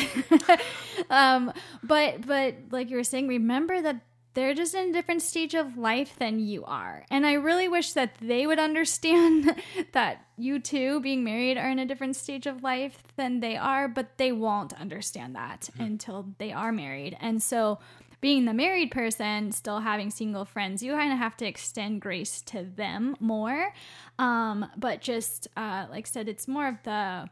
um, 1.10 1.52
but 1.82 2.28
but 2.28 2.56
like 2.70 2.90
you 2.90 2.98
were 2.98 3.04
saying, 3.04 3.28
remember 3.28 3.82
that 3.82 4.02
they're 4.34 4.54
just 4.54 4.74
in 4.74 4.90
a 4.90 4.94
different 4.94 5.22
stage 5.22 5.56
of 5.56 5.78
life 5.78 6.16
than 6.18 6.40
you 6.40 6.64
are. 6.64 7.06
And 7.10 7.26
I 7.26 7.34
really 7.34 7.68
wish 7.68 7.94
that 7.94 8.16
they 8.22 8.48
would 8.48 8.60
understand 8.60 9.56
that 9.92 10.26
you 10.38 10.60
too, 10.60 11.02
being 11.02 11.24
married, 11.24 11.58
are 11.58 11.70
in 11.70 11.80
a 11.80 11.86
different 11.86 12.16
stage 12.16 12.46
of 12.46 12.64
life 12.64 13.04
than 13.18 13.40
they 13.40 13.58
are, 13.58 13.88
but 13.88 14.18
they 14.18 14.32
won't 14.32 14.74
understand 14.74 15.36
that 15.36 15.70
mm-hmm. 15.74 15.84
until 15.84 16.28
they 16.38 16.52
are 16.52 16.72
married. 16.72 17.18
And 17.20 17.42
so, 17.42 17.80
being 18.22 18.46
the 18.46 18.54
married 18.54 18.92
person, 18.92 19.52
still 19.52 19.80
having 19.80 20.12
single 20.12 20.46
friends, 20.46 20.84
you 20.84 20.92
kind 20.92 21.12
of 21.12 21.18
have 21.18 21.36
to 21.38 21.48
extend 21.48 22.02
grace 22.02 22.44
to 22.44 22.64
them 22.64 23.16
more. 23.20 23.74
Um, 24.20 24.68
but 24.78 25.02
just 25.02 25.48
uh, 25.58 25.88
like 25.90 26.06
I 26.06 26.10
said, 26.10 26.30
it's 26.30 26.48
more 26.48 26.68
of 26.68 26.76
the 26.84 27.30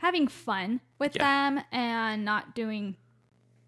having 0.00 0.26
fun 0.28 0.80
with 0.98 1.14
yeah. 1.14 1.52
them 1.54 1.64
and 1.72 2.24
not 2.24 2.54
doing, 2.54 2.96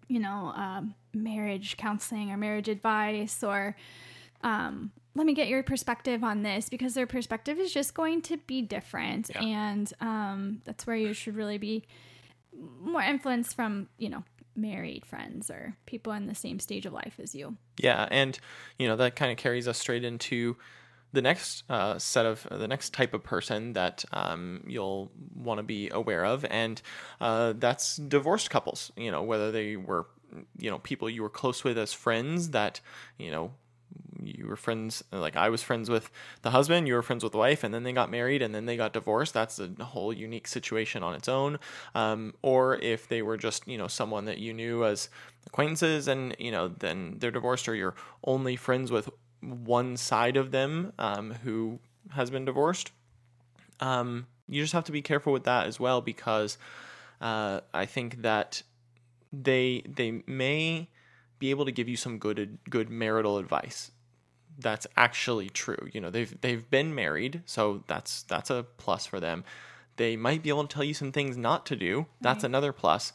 you 0.07 0.19
know, 0.19 0.51
um, 0.55 0.95
marriage 1.13 1.77
counseling 1.77 2.31
or 2.31 2.37
marriage 2.37 2.67
advice 2.67 3.43
or 3.43 3.75
um, 4.41 4.91
let 5.15 5.27
me 5.27 5.33
get 5.33 5.47
your 5.47 5.61
perspective 5.61 6.23
on 6.23 6.41
this 6.41 6.69
because 6.69 6.95
their 6.95 7.05
perspective 7.05 7.59
is 7.59 7.71
just 7.71 7.93
going 7.93 8.21
to 8.23 8.37
be 8.37 8.61
different 8.63 9.29
Yeah. 9.33 9.43
and 9.43 9.93
um, 10.01 10.61
that's 10.65 10.87
where 10.87 10.95
you 10.95 11.13
should 11.13 11.35
really 11.35 11.59
be 11.59 11.83
more 12.81 13.01
influenced 13.01 13.55
from 13.55 13.89
you 13.97 14.09
know 14.09 14.23
married 14.55 15.05
friends 15.05 15.49
or 15.49 15.75
people 15.85 16.13
in 16.13 16.27
the 16.27 16.35
same 16.35 16.59
stage 16.59 16.85
of 16.85 16.93
life 16.93 17.19
as 17.21 17.33
you 17.35 17.57
Yeah, 17.79 18.07
and 18.09 18.37
you 18.79 18.87
know 18.87 18.95
that 18.95 19.15
kind 19.15 19.31
of 19.31 19.37
carries 19.37 19.67
us 19.67 19.77
straight 19.77 20.03
into 20.03 20.57
the 21.13 21.21
next 21.21 21.63
uh, 21.69 21.97
set 21.97 22.25
of 22.25 22.45
the 22.51 22.67
next 22.67 22.93
type 22.93 23.13
of 23.13 23.23
person 23.23 23.73
that 23.73 24.03
um, 24.11 24.63
you'll 24.67 25.11
want 25.35 25.59
to 25.59 25.63
be 25.63 25.89
aware 25.89 26.25
of, 26.25 26.43
and 26.45 26.81
uh, 27.21 27.53
that's 27.55 27.95
divorced 27.97 28.49
couples. 28.49 28.91
You 28.97 29.11
know, 29.11 29.23
whether 29.23 29.51
they 29.51 29.75
were 29.75 30.07
you 30.57 30.69
know 30.69 30.79
people 30.79 31.09
you 31.09 31.21
were 31.21 31.29
close 31.29 31.63
with 31.63 31.77
as 31.77 31.93
friends 31.93 32.49
that 32.49 32.81
you 33.17 33.29
know 33.29 33.51
you 34.23 34.47
were 34.47 34.55
friends 34.55 35.03
like 35.11 35.35
I 35.35 35.49
was 35.49 35.61
friends 35.61 35.89
with 35.89 36.09
the 36.41 36.51
husband, 36.51 36.87
you 36.87 36.95
were 36.95 37.01
friends 37.01 37.23
with 37.23 37.33
the 37.33 37.37
wife, 37.37 37.63
and 37.63 37.73
then 37.73 37.83
they 37.83 37.93
got 37.93 38.09
married 38.09 38.41
and 38.41 38.53
then 38.53 38.65
they 38.65 38.77
got 38.77 38.93
divorced. 38.93 39.33
That's 39.33 39.59
a 39.59 39.69
whole 39.83 40.13
unique 40.13 40.47
situation 40.47 41.03
on 41.03 41.13
its 41.13 41.27
own. 41.27 41.59
Um, 41.93 42.33
or 42.41 42.77
if 42.77 43.07
they 43.07 43.21
were 43.21 43.37
just 43.37 43.67
you 43.67 43.77
know 43.77 43.87
someone 43.87 44.25
that 44.25 44.39
you 44.39 44.53
knew 44.53 44.85
as 44.85 45.09
acquaintances, 45.45 46.07
and 46.07 46.35
you 46.39 46.51
know 46.51 46.67
then 46.69 47.17
they're 47.19 47.31
divorced, 47.31 47.67
or 47.67 47.75
you're 47.75 47.95
only 48.23 48.55
friends 48.55 48.91
with 48.91 49.09
one 49.43 49.97
side 49.97 50.37
of 50.37 50.51
them 50.51 50.93
um, 50.99 51.31
who 51.43 51.79
has 52.11 52.29
been 52.29 52.45
divorced. 52.45 52.91
Um, 53.79 54.27
you 54.47 54.61
just 54.61 54.73
have 54.73 54.83
to 54.85 54.91
be 54.91 55.01
careful 55.01 55.33
with 55.33 55.43
that 55.43 55.67
as 55.67 55.79
well 55.79 56.01
because 56.01 56.57
uh, 57.21 57.61
I 57.73 57.85
think 57.85 58.21
that 58.21 58.63
they 59.31 59.83
they 59.87 60.23
may 60.27 60.87
be 61.39 61.49
able 61.49 61.65
to 61.65 61.71
give 61.71 61.89
you 61.89 61.97
some 61.97 62.17
good 62.19 62.57
good 62.69 62.89
marital 62.89 63.37
advice 63.37 63.91
that's 64.59 64.85
actually 64.95 65.49
true. 65.49 65.89
You 65.91 66.01
know, 66.01 66.09
they've 66.11 66.39
they've 66.41 66.69
been 66.69 66.93
married, 66.93 67.41
so 67.45 67.83
that's 67.87 68.23
that's 68.23 68.49
a 68.49 68.65
plus 68.77 69.05
for 69.05 69.19
them. 69.19 69.43
They 69.95 70.15
might 70.15 70.43
be 70.43 70.49
able 70.49 70.67
to 70.67 70.73
tell 70.73 70.83
you 70.83 70.93
some 70.93 71.11
things 71.11 71.37
not 71.37 71.65
to 71.67 71.75
do. 71.75 72.05
That's 72.21 72.43
Right. 72.43 72.49
another 72.49 72.71
plus. 72.73 73.13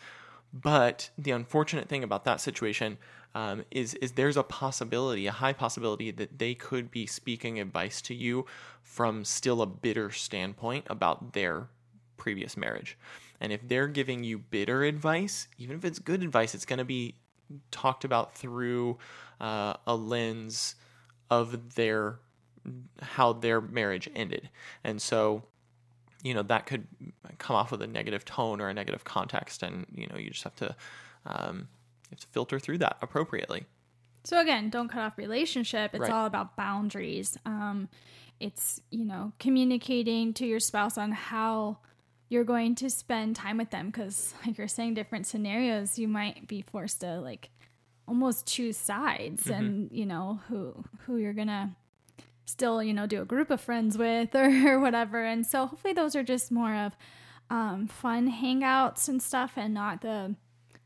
But 0.52 1.10
the 1.18 1.30
unfortunate 1.32 1.88
thing 1.88 2.02
about 2.02 2.24
that 2.24 2.40
situation 2.40 2.98
um, 3.34 3.64
is 3.70 3.94
is 3.94 4.12
there's 4.12 4.36
a 4.36 4.42
possibility, 4.42 5.26
a 5.26 5.32
high 5.32 5.52
possibility 5.52 6.10
that 6.10 6.38
they 6.38 6.54
could 6.54 6.90
be 6.90 7.06
speaking 7.06 7.60
advice 7.60 8.00
to 8.02 8.14
you 8.14 8.46
from 8.82 9.24
still 9.24 9.62
a 9.62 9.66
bitter 9.66 10.10
standpoint 10.10 10.86
about 10.88 11.32
their 11.32 11.68
previous 12.16 12.56
marriage. 12.56 12.96
And 13.40 13.52
if 13.52 13.66
they're 13.66 13.86
giving 13.88 14.24
you 14.24 14.38
bitter 14.38 14.82
advice, 14.82 15.46
even 15.58 15.76
if 15.76 15.84
it's 15.84 15.98
good 15.98 16.22
advice, 16.22 16.54
it's 16.54 16.64
going 16.64 16.78
to 16.78 16.84
be 16.84 17.14
talked 17.70 18.04
about 18.04 18.34
through 18.34 18.98
uh, 19.40 19.74
a 19.86 19.94
lens 19.94 20.74
of 21.30 21.74
their 21.74 22.18
how 23.00 23.32
their 23.32 23.60
marriage 23.60 24.10
ended. 24.14 24.50
And 24.84 25.00
so, 25.00 25.44
you 26.22 26.34
know, 26.34 26.42
that 26.42 26.66
could 26.66 26.86
come 27.38 27.56
off 27.56 27.70
with 27.70 27.82
a 27.82 27.86
negative 27.86 28.24
tone 28.24 28.60
or 28.60 28.68
a 28.68 28.74
negative 28.74 29.04
context, 29.04 29.62
and 29.62 29.86
you 29.94 30.06
know, 30.08 30.18
you 30.18 30.30
just 30.30 30.44
have 30.44 30.56
to 30.56 30.76
um, 31.24 31.68
you 32.10 32.14
have 32.14 32.20
to 32.20 32.26
filter 32.28 32.58
through 32.58 32.78
that 32.78 32.96
appropriately. 33.02 33.66
So 34.24 34.40
again, 34.40 34.70
don't 34.70 34.88
cut 34.88 35.00
off 35.00 35.18
relationship. 35.18 35.92
It's 35.94 36.02
Right. 36.02 36.10
all 36.10 36.26
about 36.26 36.56
boundaries. 36.56 37.38
Um, 37.46 37.88
it's 38.40 38.80
you 38.90 39.04
know 39.04 39.32
communicating 39.38 40.32
to 40.34 40.46
your 40.46 40.60
spouse 40.60 40.96
on 40.96 41.12
how 41.12 41.78
you're 42.28 42.44
going 42.44 42.74
to 42.76 42.90
spend 42.90 43.34
time 43.34 43.56
with 43.56 43.70
them 43.70 43.86
because 43.86 44.34
like 44.46 44.56
you're 44.58 44.68
saying 44.68 44.94
different 44.94 45.26
scenarios 45.26 45.98
you 45.98 46.06
might 46.06 46.46
be 46.46 46.62
forced 46.62 47.00
to 47.00 47.20
like 47.20 47.50
almost 48.06 48.46
choose 48.46 48.76
sides 48.76 49.48
and 49.50 49.90
you 49.92 50.06
know 50.06 50.40
who 50.48 50.84
who 51.00 51.16
you're 51.16 51.32
gonna 51.32 51.74
still 52.44 52.82
you 52.82 52.94
know 52.94 53.06
do 53.06 53.20
a 53.20 53.24
group 53.24 53.50
of 53.50 53.60
friends 53.60 53.98
with 53.98 54.34
or, 54.36 54.78
whatever 54.78 55.24
and 55.24 55.44
so 55.46 55.66
hopefully 55.66 55.92
those 55.92 56.14
are 56.14 56.22
just 56.22 56.52
more 56.52 56.74
of 56.74 56.96
um, 57.50 57.86
fun 57.88 58.30
hangouts 58.30 59.08
and 59.08 59.22
stuff 59.22 59.52
and 59.56 59.72
not 59.74 60.00
the 60.02 60.34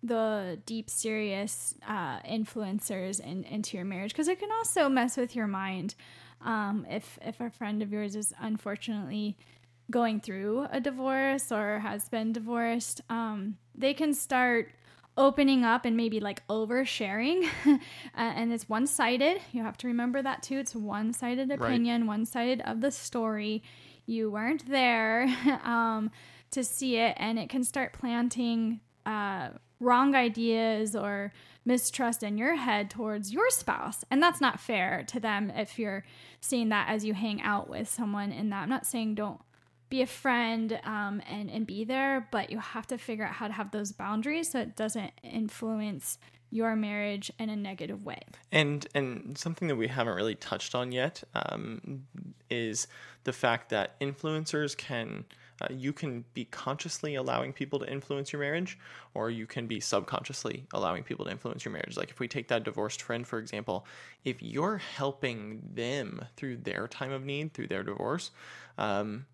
the 0.03 0.59
deep 0.67 0.91
serious 0.91 1.75
uh, 1.89 2.21
influencers 2.21 3.21
in, 3.21 3.45
into 3.45 3.77
your 3.77 3.87
marriage 3.87 4.13
because 4.13 4.29
it 4.29 4.39
can 4.41 4.51
also 4.51 4.89
mess 4.89 5.17
with 5.17 5.37
your 5.37 5.47
mind 5.47 5.95
um, 6.45 6.85
if 6.91 7.19
if 7.23 7.41
a 7.41 7.51
friend 7.51 7.83
of 7.83 7.93
yours 7.93 8.17
is 8.17 8.35
unfortunately 8.41 9.37
going 9.91 10.21
through 10.21 10.67
a 10.71 10.81
divorce 10.81 11.53
or 11.53 11.79
has 11.79 12.09
been 12.09 12.33
divorced 12.33 13.01
um, 13.11 13.57
they 13.75 13.95
can 13.95 14.13
start 14.13 14.73
opening 15.17 15.65
up 15.65 15.85
and 15.85 15.97
maybe 15.97 16.21
like 16.21 16.47
oversharing 16.49 17.45
uh, 17.67 17.79
and 18.15 18.53
it's 18.53 18.69
one-sided. 18.69 19.41
You 19.53 19.63
have 19.63 19.77
to 19.79 19.87
remember 19.87 20.23
that 20.23 20.43
too. 20.43 20.59
It's 20.59 20.75
one-sided 20.75 21.51
opinion 21.51 22.07
one-sided 22.07 22.63
of 22.63 22.81
the 22.81 22.91
story. 22.91 23.63
You 24.07 24.31
weren't 24.31 24.69
there 24.69 25.27
um, 25.65 26.11
to 26.53 26.65
see 26.65 26.97
it 26.97 27.15
and 27.19 27.39
it 27.39 27.49
can 27.49 27.65
start 27.65 27.93
planting 27.93 28.81
uh, 29.05 29.51
wrong 29.83 30.15
ideas 30.15 30.97
or 30.97 31.33
mistrust 31.65 32.23
in 32.23 32.39
your 32.39 32.57
head 32.57 32.91
towards 32.91 33.33
your 33.33 33.51
spouse. 33.51 34.05
And 34.11 34.23
that's 34.23 34.41
not 34.41 34.61
fair 34.61 35.05
to 35.09 35.21
them 35.21 35.51
if 35.51 35.79
you're 35.79 36.05
seeing 36.41 36.71
that 36.71 36.89
as 36.89 37.05
you 37.05 37.15
hang 37.15 37.41
out 37.43 37.69
with 37.69 37.89
someone 37.89 38.33
in 38.33 38.51
that. 38.51 38.63
I'm 38.63 38.69
not 38.69 38.87
saying 38.87 39.15
don't 39.15 39.41
be 39.89 40.03
a 40.03 40.07
friend 40.07 40.81
um, 40.85 41.21
and, 41.29 41.51
and 41.51 41.67
be 41.67 41.85
there 41.85 42.27
but 42.31 42.49
you 42.49 42.59
have 42.59 42.87
to 42.87 42.97
figure 42.97 43.27
out 43.27 43.35
how 43.35 43.47
to 43.47 43.53
have 43.53 43.73
those 43.73 43.93
boundaries 43.93 44.51
so 44.51 44.59
it 44.59 44.75
doesn't 44.75 45.13
influence 45.23 46.17
your 46.53 46.77
marriage 46.77 47.33
in 47.39 47.51
a 47.51 47.57
negative 47.57 48.05
way. 48.05 48.21
And 48.53 48.87
and 48.95 49.37
something 49.37 49.69
that 49.69 49.77
we 49.77 49.89
haven't 49.89 50.15
really 50.15 50.35
touched 50.35 50.75
on 50.75 50.93
yet 50.93 51.25
um, 51.35 52.05
is 52.51 52.87
the 53.25 53.33
fact 53.33 53.71
that 53.71 53.99
influencers 54.01 54.77
can 54.77 55.25
uh, 55.63 55.69
you 55.71 55.93
can 55.93 56.25
be 56.35 56.45
consciously 56.45 57.15
allowing 57.15 57.53
people 57.53 57.79
to 57.79 57.91
influence 57.91 58.33
your 58.33 58.41
marriage, 58.41 58.79
or 59.15 59.31
you 59.31 59.47
can 59.47 59.67
be 59.67 59.79
subconsciously 59.81 60.67
allowing 60.73 61.03
people 61.03 61.25
to 61.25 61.31
influence 61.31 61.65
your 61.65 61.73
marriage. 61.73 61.97
Like 61.97 62.11
if 62.11 62.19
we 62.19 62.29
take 62.29 62.49
that 62.49 62.65
divorced 62.65 63.03
friend 63.03 63.27
for 63.27 63.39
example, 63.39 63.87
if 64.25 64.43
you're 64.43 64.79
helping 64.79 65.63
them 65.75 66.25
through 66.37 66.59
their 66.59 66.89
time 66.89 67.13
of 67.13 67.25
need, 67.25 67.55
through 67.55 67.69
their 67.69 67.83
divorce, 67.83 68.31
um, 68.79 69.27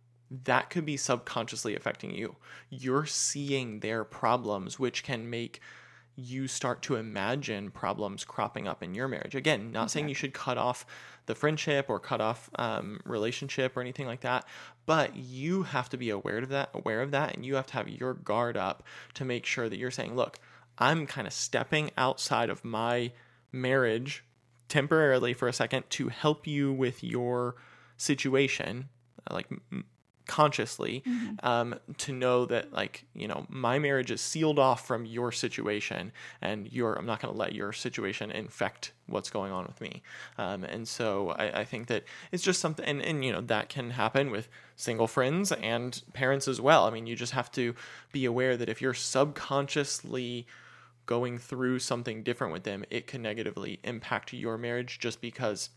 that 0.45 0.69
could 0.71 0.85
be 0.85 0.97
subconsciously 0.97 1.75
affecting 1.75 2.15
you. 2.15 2.37
You're 2.69 3.07
seeing 3.07 3.81
their 3.81 4.05
problems, 4.05 4.79
which 4.79 5.03
can 5.03 5.31
make 5.31 5.61
you 6.19 6.49
start 6.49 6.83
to 6.83 6.97
imagine 6.97 7.71
problems 7.71 8.25
cropping 8.25 8.67
up 8.67 8.83
in 8.83 8.93
your 8.93 9.07
marriage. 9.07 9.37
Again, 9.37 9.71
not 9.71 9.89
saying 9.89 10.09
you 10.09 10.17
should 10.17 10.35
cut 10.35 10.59
off 10.59 10.85
the 11.27 11.35
friendship 11.35 11.87
or 11.89 12.01
cut 12.01 12.21
off 12.21 12.51
um, 12.59 12.99
relationship 13.05 13.77
or 13.77 13.81
anything 13.81 14.07
like 14.07 14.23
that, 14.23 14.45
but 14.85 15.15
you 15.15 15.63
have 15.63 15.89
to 15.91 15.97
be 15.97 16.11
aware 16.11 16.39
of 16.39 16.49
that, 16.49 16.71
aware 16.75 17.03
of 17.03 17.13
that, 17.13 17.37
and 17.37 17.47
you 17.47 17.55
have 17.55 17.67
to 17.69 17.75
have 17.75 17.89
your 17.89 18.15
guard 18.15 18.57
up 18.57 18.83
to 19.15 19.25
make 19.25 19.47
sure 19.47 19.69
that 19.69 19.79
you're 19.79 19.93
saying, 19.93 20.17
"Look, 20.17 20.41
I'm 20.79 21.07
kind 21.07 21.27
of 21.27 21.33
stepping 21.33 21.93
outside 21.97 22.51
of 22.51 22.65
my 22.65 23.13
marriage 23.53 24.25
temporarily 24.69 25.35
for 25.35 25.47
a 25.47 25.53
second 25.53 25.89
to 25.91 26.09
help 26.09 26.49
you 26.49 26.73
with 26.73 27.05
your 27.05 27.55
situation, 27.97 28.89
like 29.31 29.49
consciously 30.29 31.03
um, 31.43 31.75
to 31.97 32.13
know 32.13 32.47
that 32.47 32.73
like 32.73 33.05
you 33.15 33.27
know 33.27 33.47
my 33.49 33.79
marriage 33.79 34.11
is 34.13 34.21
sealed 34.21 34.59
off 34.59 34.87
from 34.87 35.05
your 35.05 35.33
situation 35.33 36.13
and 36.41 36.71
you're 36.71 36.95
i'm 36.95 37.07
not 37.07 37.21
going 37.21 37.33
to 37.33 37.39
let 37.39 37.55
your 37.55 37.73
situation 37.73 38.31
infect 38.31 38.93
what's 39.09 39.31
going 39.31 39.51
on 39.51 39.67
with 39.67 39.81
me. 39.81 40.03
Um, 40.37 40.65
and 40.65 40.87
so 40.87 41.31
I, 41.31 41.61
I 41.61 41.65
think 41.65 41.87
that 41.89 42.05
it's 42.31 42.43
just 42.43 42.61
something 42.61 42.85
and, 42.85 43.03
and 43.03 43.25
you 43.25 43.33
know 43.33 43.41
that 43.41 43.69
can 43.69 43.91
happen 43.91 44.31
with 44.31 44.49
single 44.77 45.07
friends 45.07 45.51
and 45.51 46.01
parents 46.13 46.47
as 46.47 46.61
well. 46.61 46.85
I 46.85 46.91
mean 46.91 47.07
you 47.07 47.17
just 47.17 47.33
have 47.33 47.51
to 47.53 47.75
be 48.13 48.25
aware 48.25 48.57
that 48.57 48.69
if 48.69 48.81
you're 48.81 48.95
subconsciously 48.95 50.47
going 51.07 51.39
through 51.39 51.79
something 51.79 52.23
different 52.23 52.53
with 52.53 52.65
them 52.65 52.85
it 52.91 53.07
can 53.07 53.23
negatively 53.23 53.81
impact 53.83 54.33
your 54.35 54.59
marriage 54.59 54.99
just 54.99 55.23
because 55.23 55.71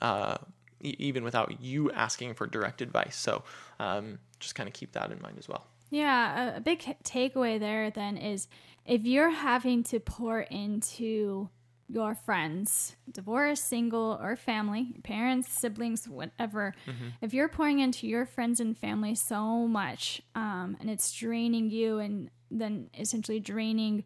uh, 0.00 0.38
e- 0.82 0.96
even 0.98 1.24
without 1.24 1.60
you 1.60 1.90
asking 1.92 2.34
for 2.34 2.46
direct 2.46 2.80
advice. 2.82 3.16
So 3.16 3.42
um, 3.78 4.18
just 4.40 4.54
kind 4.54 4.68
of 4.68 4.72
keep 4.72 4.92
that 4.92 5.10
in 5.10 5.20
mind 5.20 5.36
as 5.38 5.48
well. 5.48 5.66
Yeah, 5.90 6.54
a, 6.54 6.56
a 6.56 6.60
big 6.60 6.80
takeaway 7.04 7.60
there 7.60 7.90
then 7.90 8.16
is 8.16 8.48
if 8.84 9.04
you're 9.04 9.30
having 9.30 9.82
to 9.84 10.00
pour 10.00 10.40
into 10.40 11.48
your 11.88 12.16
friends, 12.16 12.96
divorce, 13.12 13.62
single, 13.62 14.18
or 14.20 14.34
family, 14.34 14.96
parents, 15.04 15.48
siblings, 15.48 16.08
whatever, 16.08 16.74
if 17.20 17.32
you're 17.32 17.48
pouring 17.48 17.78
into 17.78 18.08
your 18.08 18.26
friends 18.26 18.58
and 18.58 18.76
family 18.76 19.14
so 19.14 19.68
much 19.68 20.20
um, 20.34 20.76
and 20.80 20.90
it's 20.90 21.12
draining 21.12 21.70
you 21.70 21.98
and 22.00 22.30
then 22.50 22.90
essentially 22.98 23.38
draining 23.38 24.02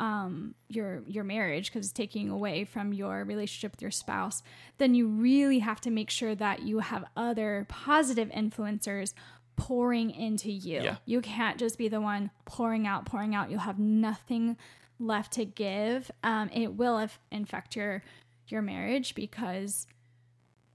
um, 0.00 0.54
your 0.68 1.02
your 1.06 1.24
marriage 1.24 1.66
because 1.72 1.86
it's 1.86 1.92
taking 1.92 2.30
away 2.30 2.64
from 2.64 2.92
your 2.92 3.24
relationship 3.24 3.72
with 3.72 3.82
your 3.82 3.90
spouse, 3.90 4.42
then 4.78 4.94
you 4.94 5.08
really 5.08 5.58
have 5.58 5.80
to 5.82 5.90
make 5.90 6.10
sure 6.10 6.34
that 6.36 6.62
you 6.62 6.78
have 6.80 7.04
other 7.16 7.66
positive 7.68 8.28
influencers 8.30 9.12
pouring 9.56 10.10
into 10.12 10.50
you. 10.50 10.80
Yeah. 10.82 10.96
You 11.04 11.20
can't 11.20 11.58
just 11.58 11.78
be 11.78 11.88
the 11.88 12.00
one 12.00 12.30
pouring 12.44 12.86
out, 12.86 13.06
pouring 13.06 13.34
out. 13.34 13.50
You'll 13.50 13.58
have 13.60 13.78
nothing 13.80 14.56
left 15.00 15.32
to 15.32 15.44
give. 15.44 16.10
Um, 16.22 16.48
it 16.52 16.74
will 16.74 16.98
if, 16.98 17.18
infect 17.32 17.74
your 17.74 18.02
your 18.46 18.62
marriage 18.62 19.14
because 19.16 19.86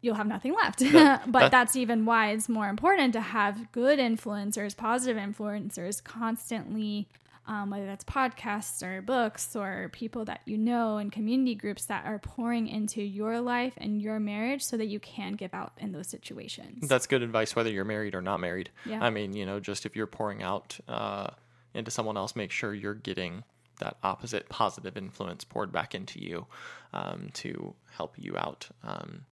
you'll 0.01 0.15
have 0.15 0.27
nothing 0.27 0.53
left. 0.53 0.79
That- 0.79 1.23
but 1.31 1.39
that- 1.39 1.51
that's 1.51 1.75
even 1.77 2.03
why 2.05 2.31
it's 2.31 2.49
more 2.49 2.67
important 2.67 3.13
to 3.13 3.21
have 3.21 3.71
good 3.71 3.99
influencers, 3.99 4.75
positive 4.75 5.15
influencers 5.17 6.03
constantly, 6.03 7.07
um, 7.45 7.69
whether 7.69 7.85
that's 7.85 8.03
podcasts 8.05 8.81
or 8.83 9.01
books 9.01 9.55
or 9.55 9.89
people 9.91 10.25
that 10.25 10.41
you 10.45 10.57
know 10.57 10.97
and 10.97 11.11
community 11.11 11.55
groups 11.55 11.85
that 11.85 12.05
are 12.05 12.19
pouring 12.19 12.67
into 12.67 13.01
your 13.01 13.41
life 13.41 13.73
and 13.77 14.01
your 14.01 14.19
marriage 14.19 14.63
so 14.63 14.77
that 14.77 14.85
you 14.85 14.99
can 14.99 15.33
give 15.33 15.53
out 15.53 15.73
in 15.77 15.91
those 15.91 16.07
situations. 16.07 16.87
That's 16.87 17.07
good 17.07 17.21
advice, 17.21 17.55
whether 17.55 17.69
you're 17.69 17.85
married 17.85 18.15
or 18.15 18.21
not 18.21 18.39
married. 18.39 18.69
Yeah. 18.85 19.03
I 19.03 19.09
mean, 19.09 19.33
you 19.33 19.45
know, 19.45 19.59
just 19.59 19.85
if 19.85 19.95
you're 19.95 20.07
pouring 20.07 20.41
out 20.41 20.79
uh, 20.87 21.31
into 21.73 21.91
someone 21.91 22.17
else, 22.17 22.35
make 22.35 22.51
sure 22.51 22.73
you're 22.73 22.93
getting 22.93 23.43
that 23.79 23.97
opposite 24.03 24.47
positive 24.49 24.95
influence 24.95 25.43
poured 25.43 25.71
back 25.71 25.95
into 25.95 26.21
you 26.21 26.45
um, 26.93 27.29
to 27.33 27.73
help 27.97 28.15
you 28.17 28.37
out 28.37 28.69
um, 28.83 29.25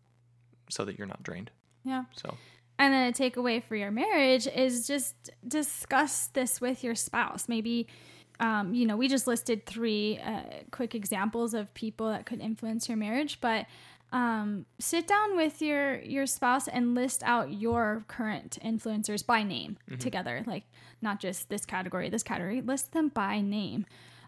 so 0.69 0.83
that 0.83 0.97
you're 0.97 1.07
not 1.07 1.23
drained. 1.23 1.51
yeah. 1.83 2.05
So, 2.15 2.37
And 2.81 2.91
then 2.91 3.09
a 3.09 3.11
takeaway 3.11 3.63
for 3.63 3.75
your 3.75 3.91
marriage 3.91 4.47
is 4.47 4.87
just 4.87 5.29
discuss 5.47 6.27
this 6.33 6.59
with 6.59 6.83
your 6.83 6.95
spouse. 6.95 7.47
Maybe, 7.47 7.85
um, 8.39 8.73
you 8.73 8.87
know, 8.87 8.97
we 8.97 9.07
just 9.07 9.27
listed 9.27 9.67
three 9.67 10.17
uh, 10.17 10.41
quick 10.71 10.95
examples 10.95 11.53
of 11.53 11.71
people 11.75 12.09
that 12.09 12.25
could 12.25 12.41
influence 12.41 12.89
your 12.89 12.97
marriage, 12.97 13.39
but 13.39 13.67
um, 14.11 14.65
sit 14.79 15.05
down 15.05 15.37
with 15.37 15.61
your 15.61 16.01
your 16.01 16.25
spouse 16.25 16.67
and 16.67 16.95
list 16.95 17.21
out 17.21 17.53
your 17.53 18.03
current 18.07 18.57
influencers 18.65 19.23
by 19.23 19.43
name 19.43 19.77
together. 19.99 20.43
Like 20.47 20.63
not 21.03 21.19
just 21.19 21.49
this 21.49 21.67
category, 21.67 22.09
this 22.09 22.23
category. 22.23 22.61
List 22.61 22.93
them 22.93 23.09
by 23.09 23.41
name. 23.41 23.85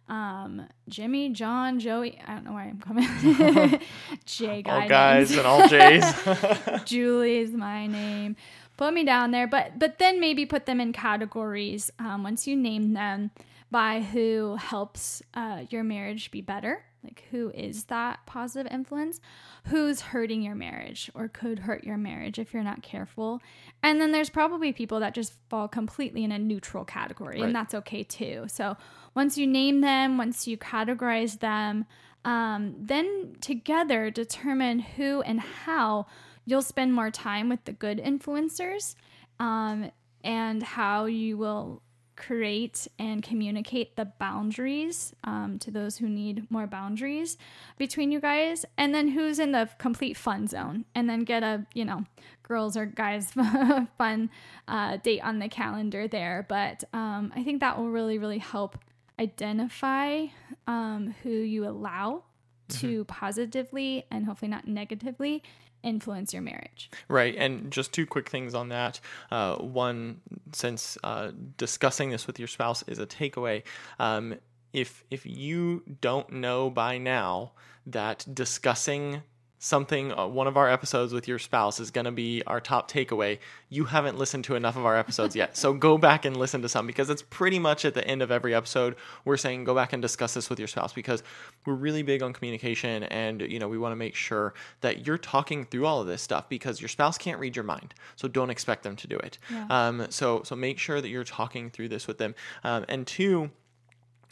Um, 0.09 0.67
Jimmy, 0.89 1.29
John, 1.29 1.79
Joey. 1.79 2.19
I 2.25 2.33
don't 2.35 2.45
know 2.45 2.53
why 2.53 2.63
I'm 2.63 2.79
coming. 2.79 3.07
Jay 4.25 4.61
guy 4.61 4.71
all 4.71 4.79
names. 4.79 4.89
guys 4.89 5.37
and 5.37 5.47
all 5.47 5.67
J's. 5.67 6.83
Julie 6.85 7.37
is 7.37 7.51
my 7.51 7.87
name. 7.87 8.35
Put 8.77 8.93
me 8.93 9.03
down 9.03 9.31
there, 9.31 9.47
but 9.47 9.79
but 9.79 9.99
then 9.99 10.19
maybe 10.19 10.45
put 10.45 10.65
them 10.65 10.81
in 10.81 10.93
categories 10.93 11.91
um, 11.99 12.23
once 12.23 12.47
you 12.47 12.55
name 12.55 12.93
them 12.93 13.31
by 13.71 14.01
who 14.01 14.55
helps 14.55 15.21
uh, 15.33 15.63
your 15.69 15.83
marriage 15.83 16.31
be 16.31 16.41
better. 16.41 16.83
Like 17.03 17.25
who 17.31 17.49
is 17.53 17.85
that 17.85 18.19
positive 18.25 18.71
influence? 18.71 19.19
Who's 19.65 20.01
hurting 20.01 20.41
your 20.41 20.55
marriage 20.55 21.11
or 21.13 21.27
could 21.27 21.59
hurt 21.59 21.83
your 21.83 21.97
marriage 21.97 22.39
if 22.39 22.53
you're 22.53 22.63
not 22.63 22.81
careful? 22.81 23.41
And 23.81 23.99
then 23.99 24.11
there's 24.11 24.29
probably 24.29 24.71
people 24.71 24.99
that 25.01 25.13
just 25.13 25.33
fall 25.49 25.67
completely 25.67 26.23
in 26.23 26.31
a 26.31 26.39
neutral 26.39 26.85
category, 26.85 27.37
Right. 27.39 27.45
and 27.47 27.55
that's 27.55 27.73
okay 27.75 28.03
too. 28.03 28.45
So 28.47 28.77
once 29.15 29.37
you 29.37 29.45
name 29.47 29.81
them, 29.81 30.17
once 30.17 30.47
you 30.47 30.57
categorize 30.57 31.39
them, 31.39 31.85
um, 32.25 32.75
then 32.79 33.35
together 33.41 34.09
determine 34.09 34.79
who 34.79 35.21
and 35.23 35.41
how 35.41 36.05
you'll 36.45 36.61
spend 36.61 36.93
more 36.93 37.11
time 37.11 37.49
with 37.49 37.63
the 37.65 37.73
good 37.73 37.97
influencers 37.99 38.95
um, 39.39 39.91
and 40.23 40.63
how 40.63 41.05
you 41.05 41.37
will 41.37 41.81
create 42.15 42.87
and 42.99 43.23
communicate 43.23 43.95
the 43.95 44.05
boundaries 44.05 45.13
um, 45.23 45.57
to 45.59 45.71
those 45.71 45.97
who 45.97 46.07
need 46.07 46.49
more 46.51 46.67
boundaries 46.67 47.37
between 47.77 48.11
you 48.11 48.19
guys. 48.19 48.65
And 48.77 48.93
then 48.93 49.09
who's 49.09 49.39
in 49.39 49.51
the 49.51 49.69
complete 49.77 50.17
fun 50.17 50.47
zone? 50.47 50.85
And 50.95 51.09
then 51.09 51.23
get 51.23 51.43
a 51.43 51.65
you 51.73 51.85
know 51.85 52.05
girls 52.43 52.75
or 52.77 52.85
guys 52.85 53.31
fun 53.97 54.29
uh, 54.67 54.97
date 54.97 55.21
on 55.21 55.39
the 55.39 55.49
calendar 55.49 56.07
there. 56.07 56.45
But 56.47 56.83
um, 56.93 57.31
i 57.35 57.43
think 57.43 57.59
that 57.61 57.77
will 57.77 57.89
really 57.89 58.17
really 58.17 58.37
help 58.37 58.77
identify 59.19 60.25
um, 60.67 61.15
who 61.23 61.29
you 61.29 61.67
allow 61.67 62.23
to 62.67 63.05
positively 63.05 64.05
and 64.09 64.25
hopefully 64.25 64.49
not 64.49 64.67
negatively 64.67 65.43
influence 65.83 66.33
your 66.33 66.41
marriage. 66.41 66.89
Right, 67.07 67.35
and 67.35 67.71
just 67.71 67.93
two 67.93 68.05
quick 68.05 68.29
things 68.29 68.55
on 68.55 68.69
that. 68.69 68.99
Uh, 69.29 69.57
one, 69.57 70.21
since 70.53 70.97
uh, 71.03 71.31
discussing 71.57 72.09
this 72.09 72.25
with 72.25 72.39
your 72.39 72.47
spouse 72.47 72.83
is 72.87 72.99
a 72.99 73.05
takeaway, 73.05 73.63
um, 73.99 74.35
if 74.71 75.03
if 75.11 75.25
you 75.25 75.83
don't 76.01 76.31
know 76.31 76.69
by 76.69 76.97
now 76.97 77.51
that 77.85 78.25
discussing 78.33 79.21
something, 79.63 80.11
uh, 80.11 80.27
one 80.27 80.45
of 80.45 80.57
our 80.57 80.69
episodes 80.69 81.13
with 81.13 81.25
your 81.25 81.39
spouse 81.39 81.79
is 81.79 81.89
going 81.89 82.03
to 82.03 82.11
be 82.11 82.43
our 82.45 82.59
top 82.59 82.91
takeaway, 82.91 83.39
you 83.69 83.85
haven't 83.85 84.17
listened 84.17 84.43
to 84.43 84.55
enough 84.55 84.75
of 84.75 84.85
our 84.85 84.97
episodes 84.97 85.37
yet. 85.37 85.55
So 85.55 85.73
go 85.73 85.97
back 85.97 86.25
and 86.25 86.35
listen 86.35 86.61
to 86.63 86.69
some 86.69 86.85
because 86.85 87.09
it's 87.09 87.21
pretty 87.21 87.59
much 87.59 87.85
at 87.85 87.93
the 87.93 88.05
end 88.05 88.21
of 88.21 88.29
every 88.29 88.53
episode 88.53 88.97
we're 89.23 89.37
saying 89.37 89.63
go 89.63 89.73
back 89.73 89.93
and 89.93 90.01
discuss 90.01 90.33
this 90.33 90.49
with 90.49 90.59
your 90.59 90.67
spouse 90.67 90.91
because 90.91 91.23
we're 91.65 91.75
really 91.75 92.03
big 92.03 92.21
on 92.21 92.33
communication 92.33 93.03
and 93.03 93.39
you 93.39 93.57
know 93.57 93.69
we 93.69 93.77
want 93.77 93.93
to 93.93 93.95
make 93.95 94.15
sure 94.15 94.53
that 94.81 95.07
you're 95.07 95.17
talking 95.17 95.63
through 95.63 95.85
all 95.85 96.01
of 96.01 96.07
this 96.07 96.21
stuff 96.21 96.49
because 96.49 96.81
your 96.81 96.89
spouse 96.89 97.17
can't 97.17 97.39
read 97.39 97.55
your 97.55 97.63
mind. 97.63 97.93
So 98.17 98.27
don't 98.27 98.49
expect 98.49 98.83
them 98.83 98.97
to 98.97 99.07
do 99.07 99.15
it. 99.17 99.37
Yeah. 99.49 99.65
Um, 99.69 100.07
so 100.09 100.43
so 100.43 100.57
make 100.57 100.77
sure 100.77 100.99
that 100.99 101.07
you're 101.07 101.23
talking 101.23 101.69
through 101.69 101.87
this 101.87 102.05
with 102.05 102.17
them. 102.17 102.35
Um, 102.65 102.83
and 102.89 103.07
two, 103.07 103.49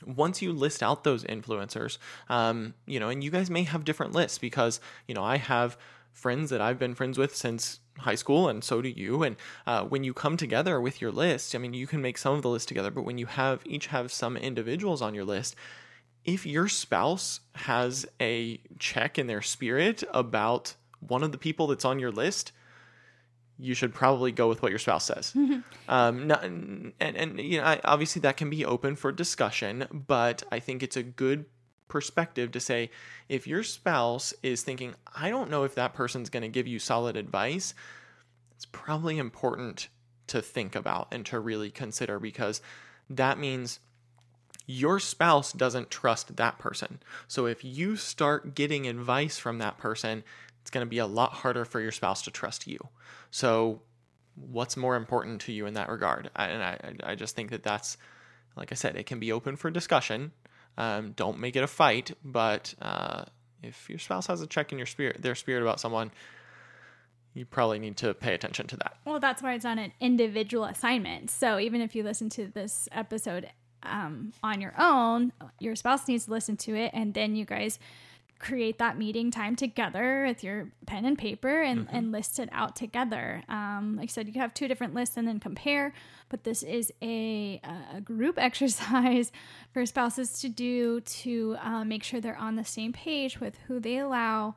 once 0.06 0.42
you 0.42 0.52
list 0.52 0.82
out 0.82 1.04
those 1.04 1.24
influencers, 1.24 1.98
um, 2.30 2.74
you 2.86 3.00
know, 3.00 3.10
and 3.10 3.24
you 3.24 3.32
guys 3.32 3.50
may 3.50 3.64
have 3.64 3.86
different 3.86 4.14
lists 4.14 4.38
because, 4.38 4.80
you 5.08 5.16
know, 5.16 5.24
I 5.24 5.38
have 5.38 5.78
friends 6.12 6.50
that 6.50 6.62
I've 6.62 6.80
been 6.80 6.96
friends 6.96 7.18
with 7.18 7.36
since 7.36 7.80
high 7.98 8.16
school, 8.16 8.50
and 8.50 8.64
so 8.64 8.82
do 8.82 8.90
you. 8.90 9.24
And 9.24 9.36
uh, 9.66 9.84
when 9.84 10.04
you 10.04 10.14
come 10.14 10.38
together 10.38 10.80
with 10.82 11.02
your 11.02 11.12
list, 11.12 11.56
I 11.56 11.58
mean, 11.58 11.74
you 11.74 11.88
can 11.88 12.02
make 12.02 12.18
some 12.18 12.36
of 12.36 12.42
the 12.42 12.50
list 12.50 12.68
together, 12.68 12.92
but 12.92 13.04
when 13.04 13.18
you 13.18 13.26
have 13.26 13.62
each 13.66 13.88
have 13.88 14.12
some 14.12 14.38
individuals 14.38 15.02
on 15.02 15.14
your 15.14 15.26
list, 15.26 15.56
if 16.24 16.46
your 16.46 16.68
spouse 16.68 17.40
has 17.56 18.06
a 18.20 18.60
check 18.80 19.18
in 19.18 19.28
their 19.28 19.42
spirit 19.42 20.04
about 20.14 20.76
one 21.00 21.24
of 21.24 21.32
the 21.32 21.38
people 21.38 21.68
that's 21.68 21.86
on 21.86 22.00
your 22.00 22.12
list, 22.12 22.52
you 23.62 23.76
should 23.76 23.94
probably 23.94 24.32
go 24.32 24.50
with 24.50 24.62
what 24.62 24.72
your 24.72 24.80
spouse 24.80 25.06
says. 25.06 25.34
um, 25.88 26.28
not, 26.28 26.44
and, 26.44 26.94
and, 27.00 27.40
you 27.40 27.60
know, 27.60 27.64
I, 27.66 27.80
obviously 27.84 28.22
that 28.22 28.36
can 28.36 28.50
be 28.50 28.66
open 28.66 28.96
for 28.96 29.12
discussion, 29.12 29.88
but 29.92 30.44
I 30.52 30.60
think 30.60 30.82
it's 30.82 30.98
a 30.98 31.04
good 31.04 31.46
perspective 31.88 32.52
to 32.54 32.60
say 32.60 32.90
if 33.30 33.46
your 33.46 33.64
spouse 33.64 34.34
is 34.42 34.64
thinking, 34.64 34.96
I 35.16 35.30
don't 35.30 35.52
know 35.52 35.64
if 35.64 35.76
that 35.76 35.94
person's 35.94 36.30
going 36.30 36.42
to 36.42 36.50
give 36.50 36.68
you 36.68 36.80
solid 36.80 37.16
advice, 37.16 37.76
it's 38.56 38.66
probably 38.66 39.20
important 39.20 39.90
to 40.28 40.42
think 40.42 40.76
about 40.76 41.10
and 41.12 41.26
to 41.28 41.40
really 41.40 41.70
consider 41.70 42.20
because 42.20 42.62
that 43.10 43.38
means 43.38 43.80
your 44.66 45.00
spouse 45.00 45.52
doesn't 45.52 45.92
trust 45.92 46.38
that 46.38 46.58
person. 46.58 47.00
So 47.28 47.46
if 47.46 47.64
you 47.64 47.96
start 47.96 48.56
getting 48.56 48.88
advice 48.88 49.38
from 49.38 49.60
that 49.60 49.78
person, 49.78 50.24
it's 50.62 50.72
going 50.72 50.86
to 50.86 50.90
be 50.90 51.00
a 51.00 51.06
lot 51.06 51.34
harder 51.34 51.66
for 51.66 51.80
your 51.80 51.92
spouse 51.92 52.22
to 52.24 52.32
trust 52.32 52.68
you. 52.68 52.80
So 53.32 53.82
what's 54.36 54.78
more 54.78 54.96
important 54.96 55.42
to 55.42 55.52
you 55.52 55.66
in 55.66 55.74
that 55.74 55.90
regard? 55.90 56.30
And 56.36 56.64
I, 56.64 56.94
I 57.04 57.16
just 57.16 57.36
think 57.36 57.52
that 57.52 57.64
that's, 57.64 57.98
like 58.56 58.72
I 58.72 58.76
said, 58.76 58.96
it 58.96 59.06
can 59.06 59.20
be 59.20 59.32
open 59.32 59.56
for 59.56 59.70
discussion. 59.70 60.32
Um, 60.78 61.12
don't 61.12 61.40
make 61.40 61.56
it 61.56 61.64
a 61.64 61.68
fight, 61.68 62.12
but 62.24 62.74
uh, 62.82 63.26
if 63.62 63.90
your 63.90 64.00
spouse 64.00 64.28
has 64.28 64.42
a 64.42 64.48
check 64.48 64.72
in 64.72 64.78
your 64.78 64.88
spirit, 64.88 65.22
their 65.22 65.36
spirit 65.36 65.62
about 65.62 65.80
someone, 65.80 66.12
you 67.34 67.46
probably 67.46 67.80
need 67.80 67.98
to 67.98 68.14
pay 68.14 68.34
attention 68.34 68.68
to 68.68 68.78
that. 68.78 68.98
Well, 69.06 69.20
that's 69.20 69.42
why 69.42 69.54
it's 69.54 69.66
on 69.66 69.80
an 69.80 69.94
individual 70.00 70.66
assignment. 70.66 71.30
So 71.30 71.60
even 71.60 71.82
if 71.82 71.96
you 71.96 72.04
listen 72.04 72.30
to 72.32 72.48
this 72.48 72.90
episode 72.92 73.50
um, 73.84 74.34
on 74.44 74.62
your 74.62 74.74
own, 74.78 75.32
your 75.60 75.76
spouse 75.76 76.08
needs 76.08 76.26
to 76.26 76.32
listen 76.32 76.58
to 76.58 76.76
it, 76.76 76.92
and 76.94 77.14
then 77.14 77.36
you 77.36 77.46
guys 77.46 77.80
create 78.42 78.80
that 78.80 78.98
meeting 78.98 79.30
time 79.30 79.56
together 79.56 80.26
with 80.28 80.44
your 80.44 80.72
pen 80.88 81.06
and 81.06 81.18
paper 81.18 81.62
and, 81.62 81.88
and 81.92 82.12
list 82.12 82.40
it 82.40 82.50
out 82.52 82.76
together. 82.76 83.44
Um, 83.48 83.96
like 83.98 84.06
I 84.06 84.12
said, 84.12 84.28
you 84.28 84.42
have 84.42 84.54
two 84.54 84.68
different 84.68 84.96
lists 84.96 85.16
and 85.16 85.28
then 85.28 85.40
compare, 85.40 85.94
but 86.30 86.44
this 86.44 86.64
is 86.64 86.92
a, 87.04 87.62
a 87.96 88.02
group 88.02 88.36
exercise 88.40 89.32
for 89.74 89.86
spouses 89.86 90.40
to 90.42 90.50
do 90.50 91.02
to 91.02 91.56
uh, 91.62 91.86
make 91.86 92.04
sure 92.04 92.20
they're 92.20 92.36
on 92.36 92.56
the 92.56 92.66
same 92.66 92.92
page 92.94 93.40
with 93.40 93.58
who 93.68 93.80
they 93.80 94.00
allow 94.00 94.56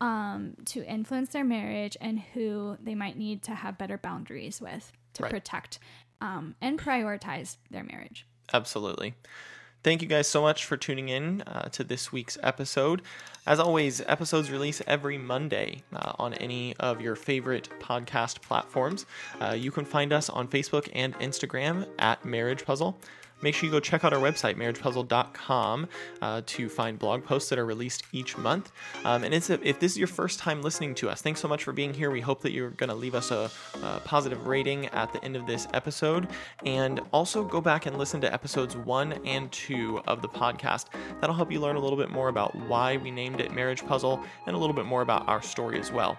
um, 0.00 0.54
to 0.66 0.82
influence 0.84 1.30
their 1.30 1.44
marriage 1.44 1.96
and 2.00 2.18
who 2.18 2.76
they 2.82 2.94
might 2.94 3.16
need 3.18 3.42
to 3.42 3.54
have 3.54 3.76
better 3.78 3.98
boundaries 3.98 4.60
with 4.60 4.92
to 5.14 5.22
Right. 5.22 5.30
protect 5.30 5.78
um, 6.20 6.54
and 6.60 6.78
prioritize 6.78 7.56
their 7.70 7.84
marriage. 7.84 8.26
Absolutely. 8.52 9.14
Thank 9.86 10.02
you 10.02 10.08
guys 10.08 10.26
so 10.26 10.42
much 10.42 10.64
for 10.64 10.76
tuning 10.76 11.10
in 11.10 11.42
uh, 11.42 11.68
to 11.68 11.84
this 11.84 12.10
week's 12.10 12.36
episode. 12.42 13.02
As 13.46 13.60
always, 13.60 14.00
episodes 14.00 14.50
release 14.50 14.82
every 14.84 15.16
Monday 15.16 15.84
uh, 15.92 16.14
on 16.18 16.34
any 16.34 16.74
of 16.80 17.00
your 17.00 17.14
favorite 17.14 17.68
podcast 17.78 18.42
platforms. 18.42 19.06
Uh, 19.40 19.52
you 19.56 19.70
can 19.70 19.84
find 19.84 20.12
us 20.12 20.28
on 20.28 20.48
Facebook 20.48 20.90
and 20.92 21.14
Instagram 21.20 21.86
at 22.00 22.24
Marriage 22.24 22.64
Puzzle. 22.64 22.98
Make 23.42 23.54
sure 23.54 23.66
you 23.66 23.72
go 23.72 23.80
check 23.80 24.04
out 24.04 24.12
our 24.12 24.20
website, 24.20 24.56
marriagepuzzle.com, 24.56 25.88
uh, 26.22 26.42
to 26.46 26.68
find 26.68 26.98
blog 26.98 27.24
posts 27.24 27.50
that 27.50 27.58
are 27.58 27.66
released 27.66 28.02
each 28.12 28.38
month. 28.38 28.72
Um, 29.04 29.24
and 29.24 29.34
a, 29.34 29.68
if 29.68 29.78
this 29.78 29.92
is 29.92 29.98
your 29.98 30.08
first 30.08 30.38
time 30.38 30.62
listening 30.62 30.94
to 30.96 31.10
us, 31.10 31.20
thanks 31.22 31.40
so 31.40 31.48
much 31.48 31.64
for 31.64 31.72
being 31.72 31.92
here. 31.92 32.10
We 32.10 32.20
hope 32.20 32.40
that 32.42 32.52
you're 32.52 32.70
going 32.70 32.88
to 32.88 32.94
leave 32.94 33.14
us 33.14 33.30
a, 33.30 33.50
a 33.82 34.00
positive 34.00 34.46
rating 34.46 34.86
at 34.86 35.12
the 35.12 35.22
end 35.24 35.36
of 35.36 35.46
this 35.46 35.68
episode. 35.74 36.28
And 36.64 37.00
also 37.12 37.44
go 37.44 37.60
back 37.60 37.86
and 37.86 37.98
listen 37.98 38.20
to 38.22 38.32
episodes 38.32 38.76
one 38.76 39.14
and 39.24 39.52
two 39.52 40.00
of 40.06 40.22
the 40.22 40.28
podcast. 40.28 40.86
That'll 41.20 41.36
help 41.36 41.52
you 41.52 41.60
learn 41.60 41.76
a 41.76 41.80
little 41.80 41.98
bit 41.98 42.10
more 42.10 42.28
about 42.28 42.54
why 42.54 42.96
we 42.96 43.10
named 43.10 43.40
it 43.40 43.52
Marriage 43.52 43.84
Puzzle 43.86 44.22
and 44.46 44.56
a 44.56 44.58
little 44.58 44.74
bit 44.74 44.86
more 44.86 45.02
about 45.02 45.28
our 45.28 45.42
story 45.42 45.78
as 45.78 45.92
well. 45.92 46.16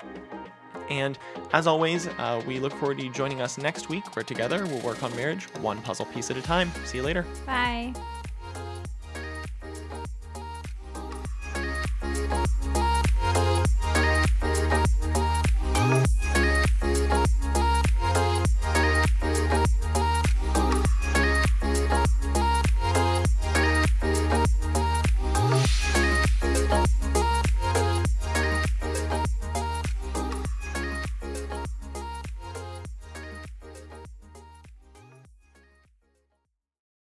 And 0.89 1.17
as 1.54 1.67
always, 1.67 2.08
uh, 2.08 2.41
we 2.45 2.60
look 2.60 2.73
forward 2.73 2.97
to 2.97 3.04
you 3.04 3.12
joining 3.12 3.41
us 3.41 3.58
next 3.58 3.89
week, 3.89 4.15
where 4.15 4.23
together 4.23 4.65
we'll 4.65 4.82
work 4.82 5.04
on 5.04 5.15
marriage 5.15 5.45
one 5.60 5.82
puzzle 5.82 6.06
piece 6.06 6.32
at 6.32 6.38
a 6.38 6.41
time. 6.41 6.71
See 6.86 6.97
you 6.97 7.04
later. 7.04 7.26
Bye. 7.45 7.93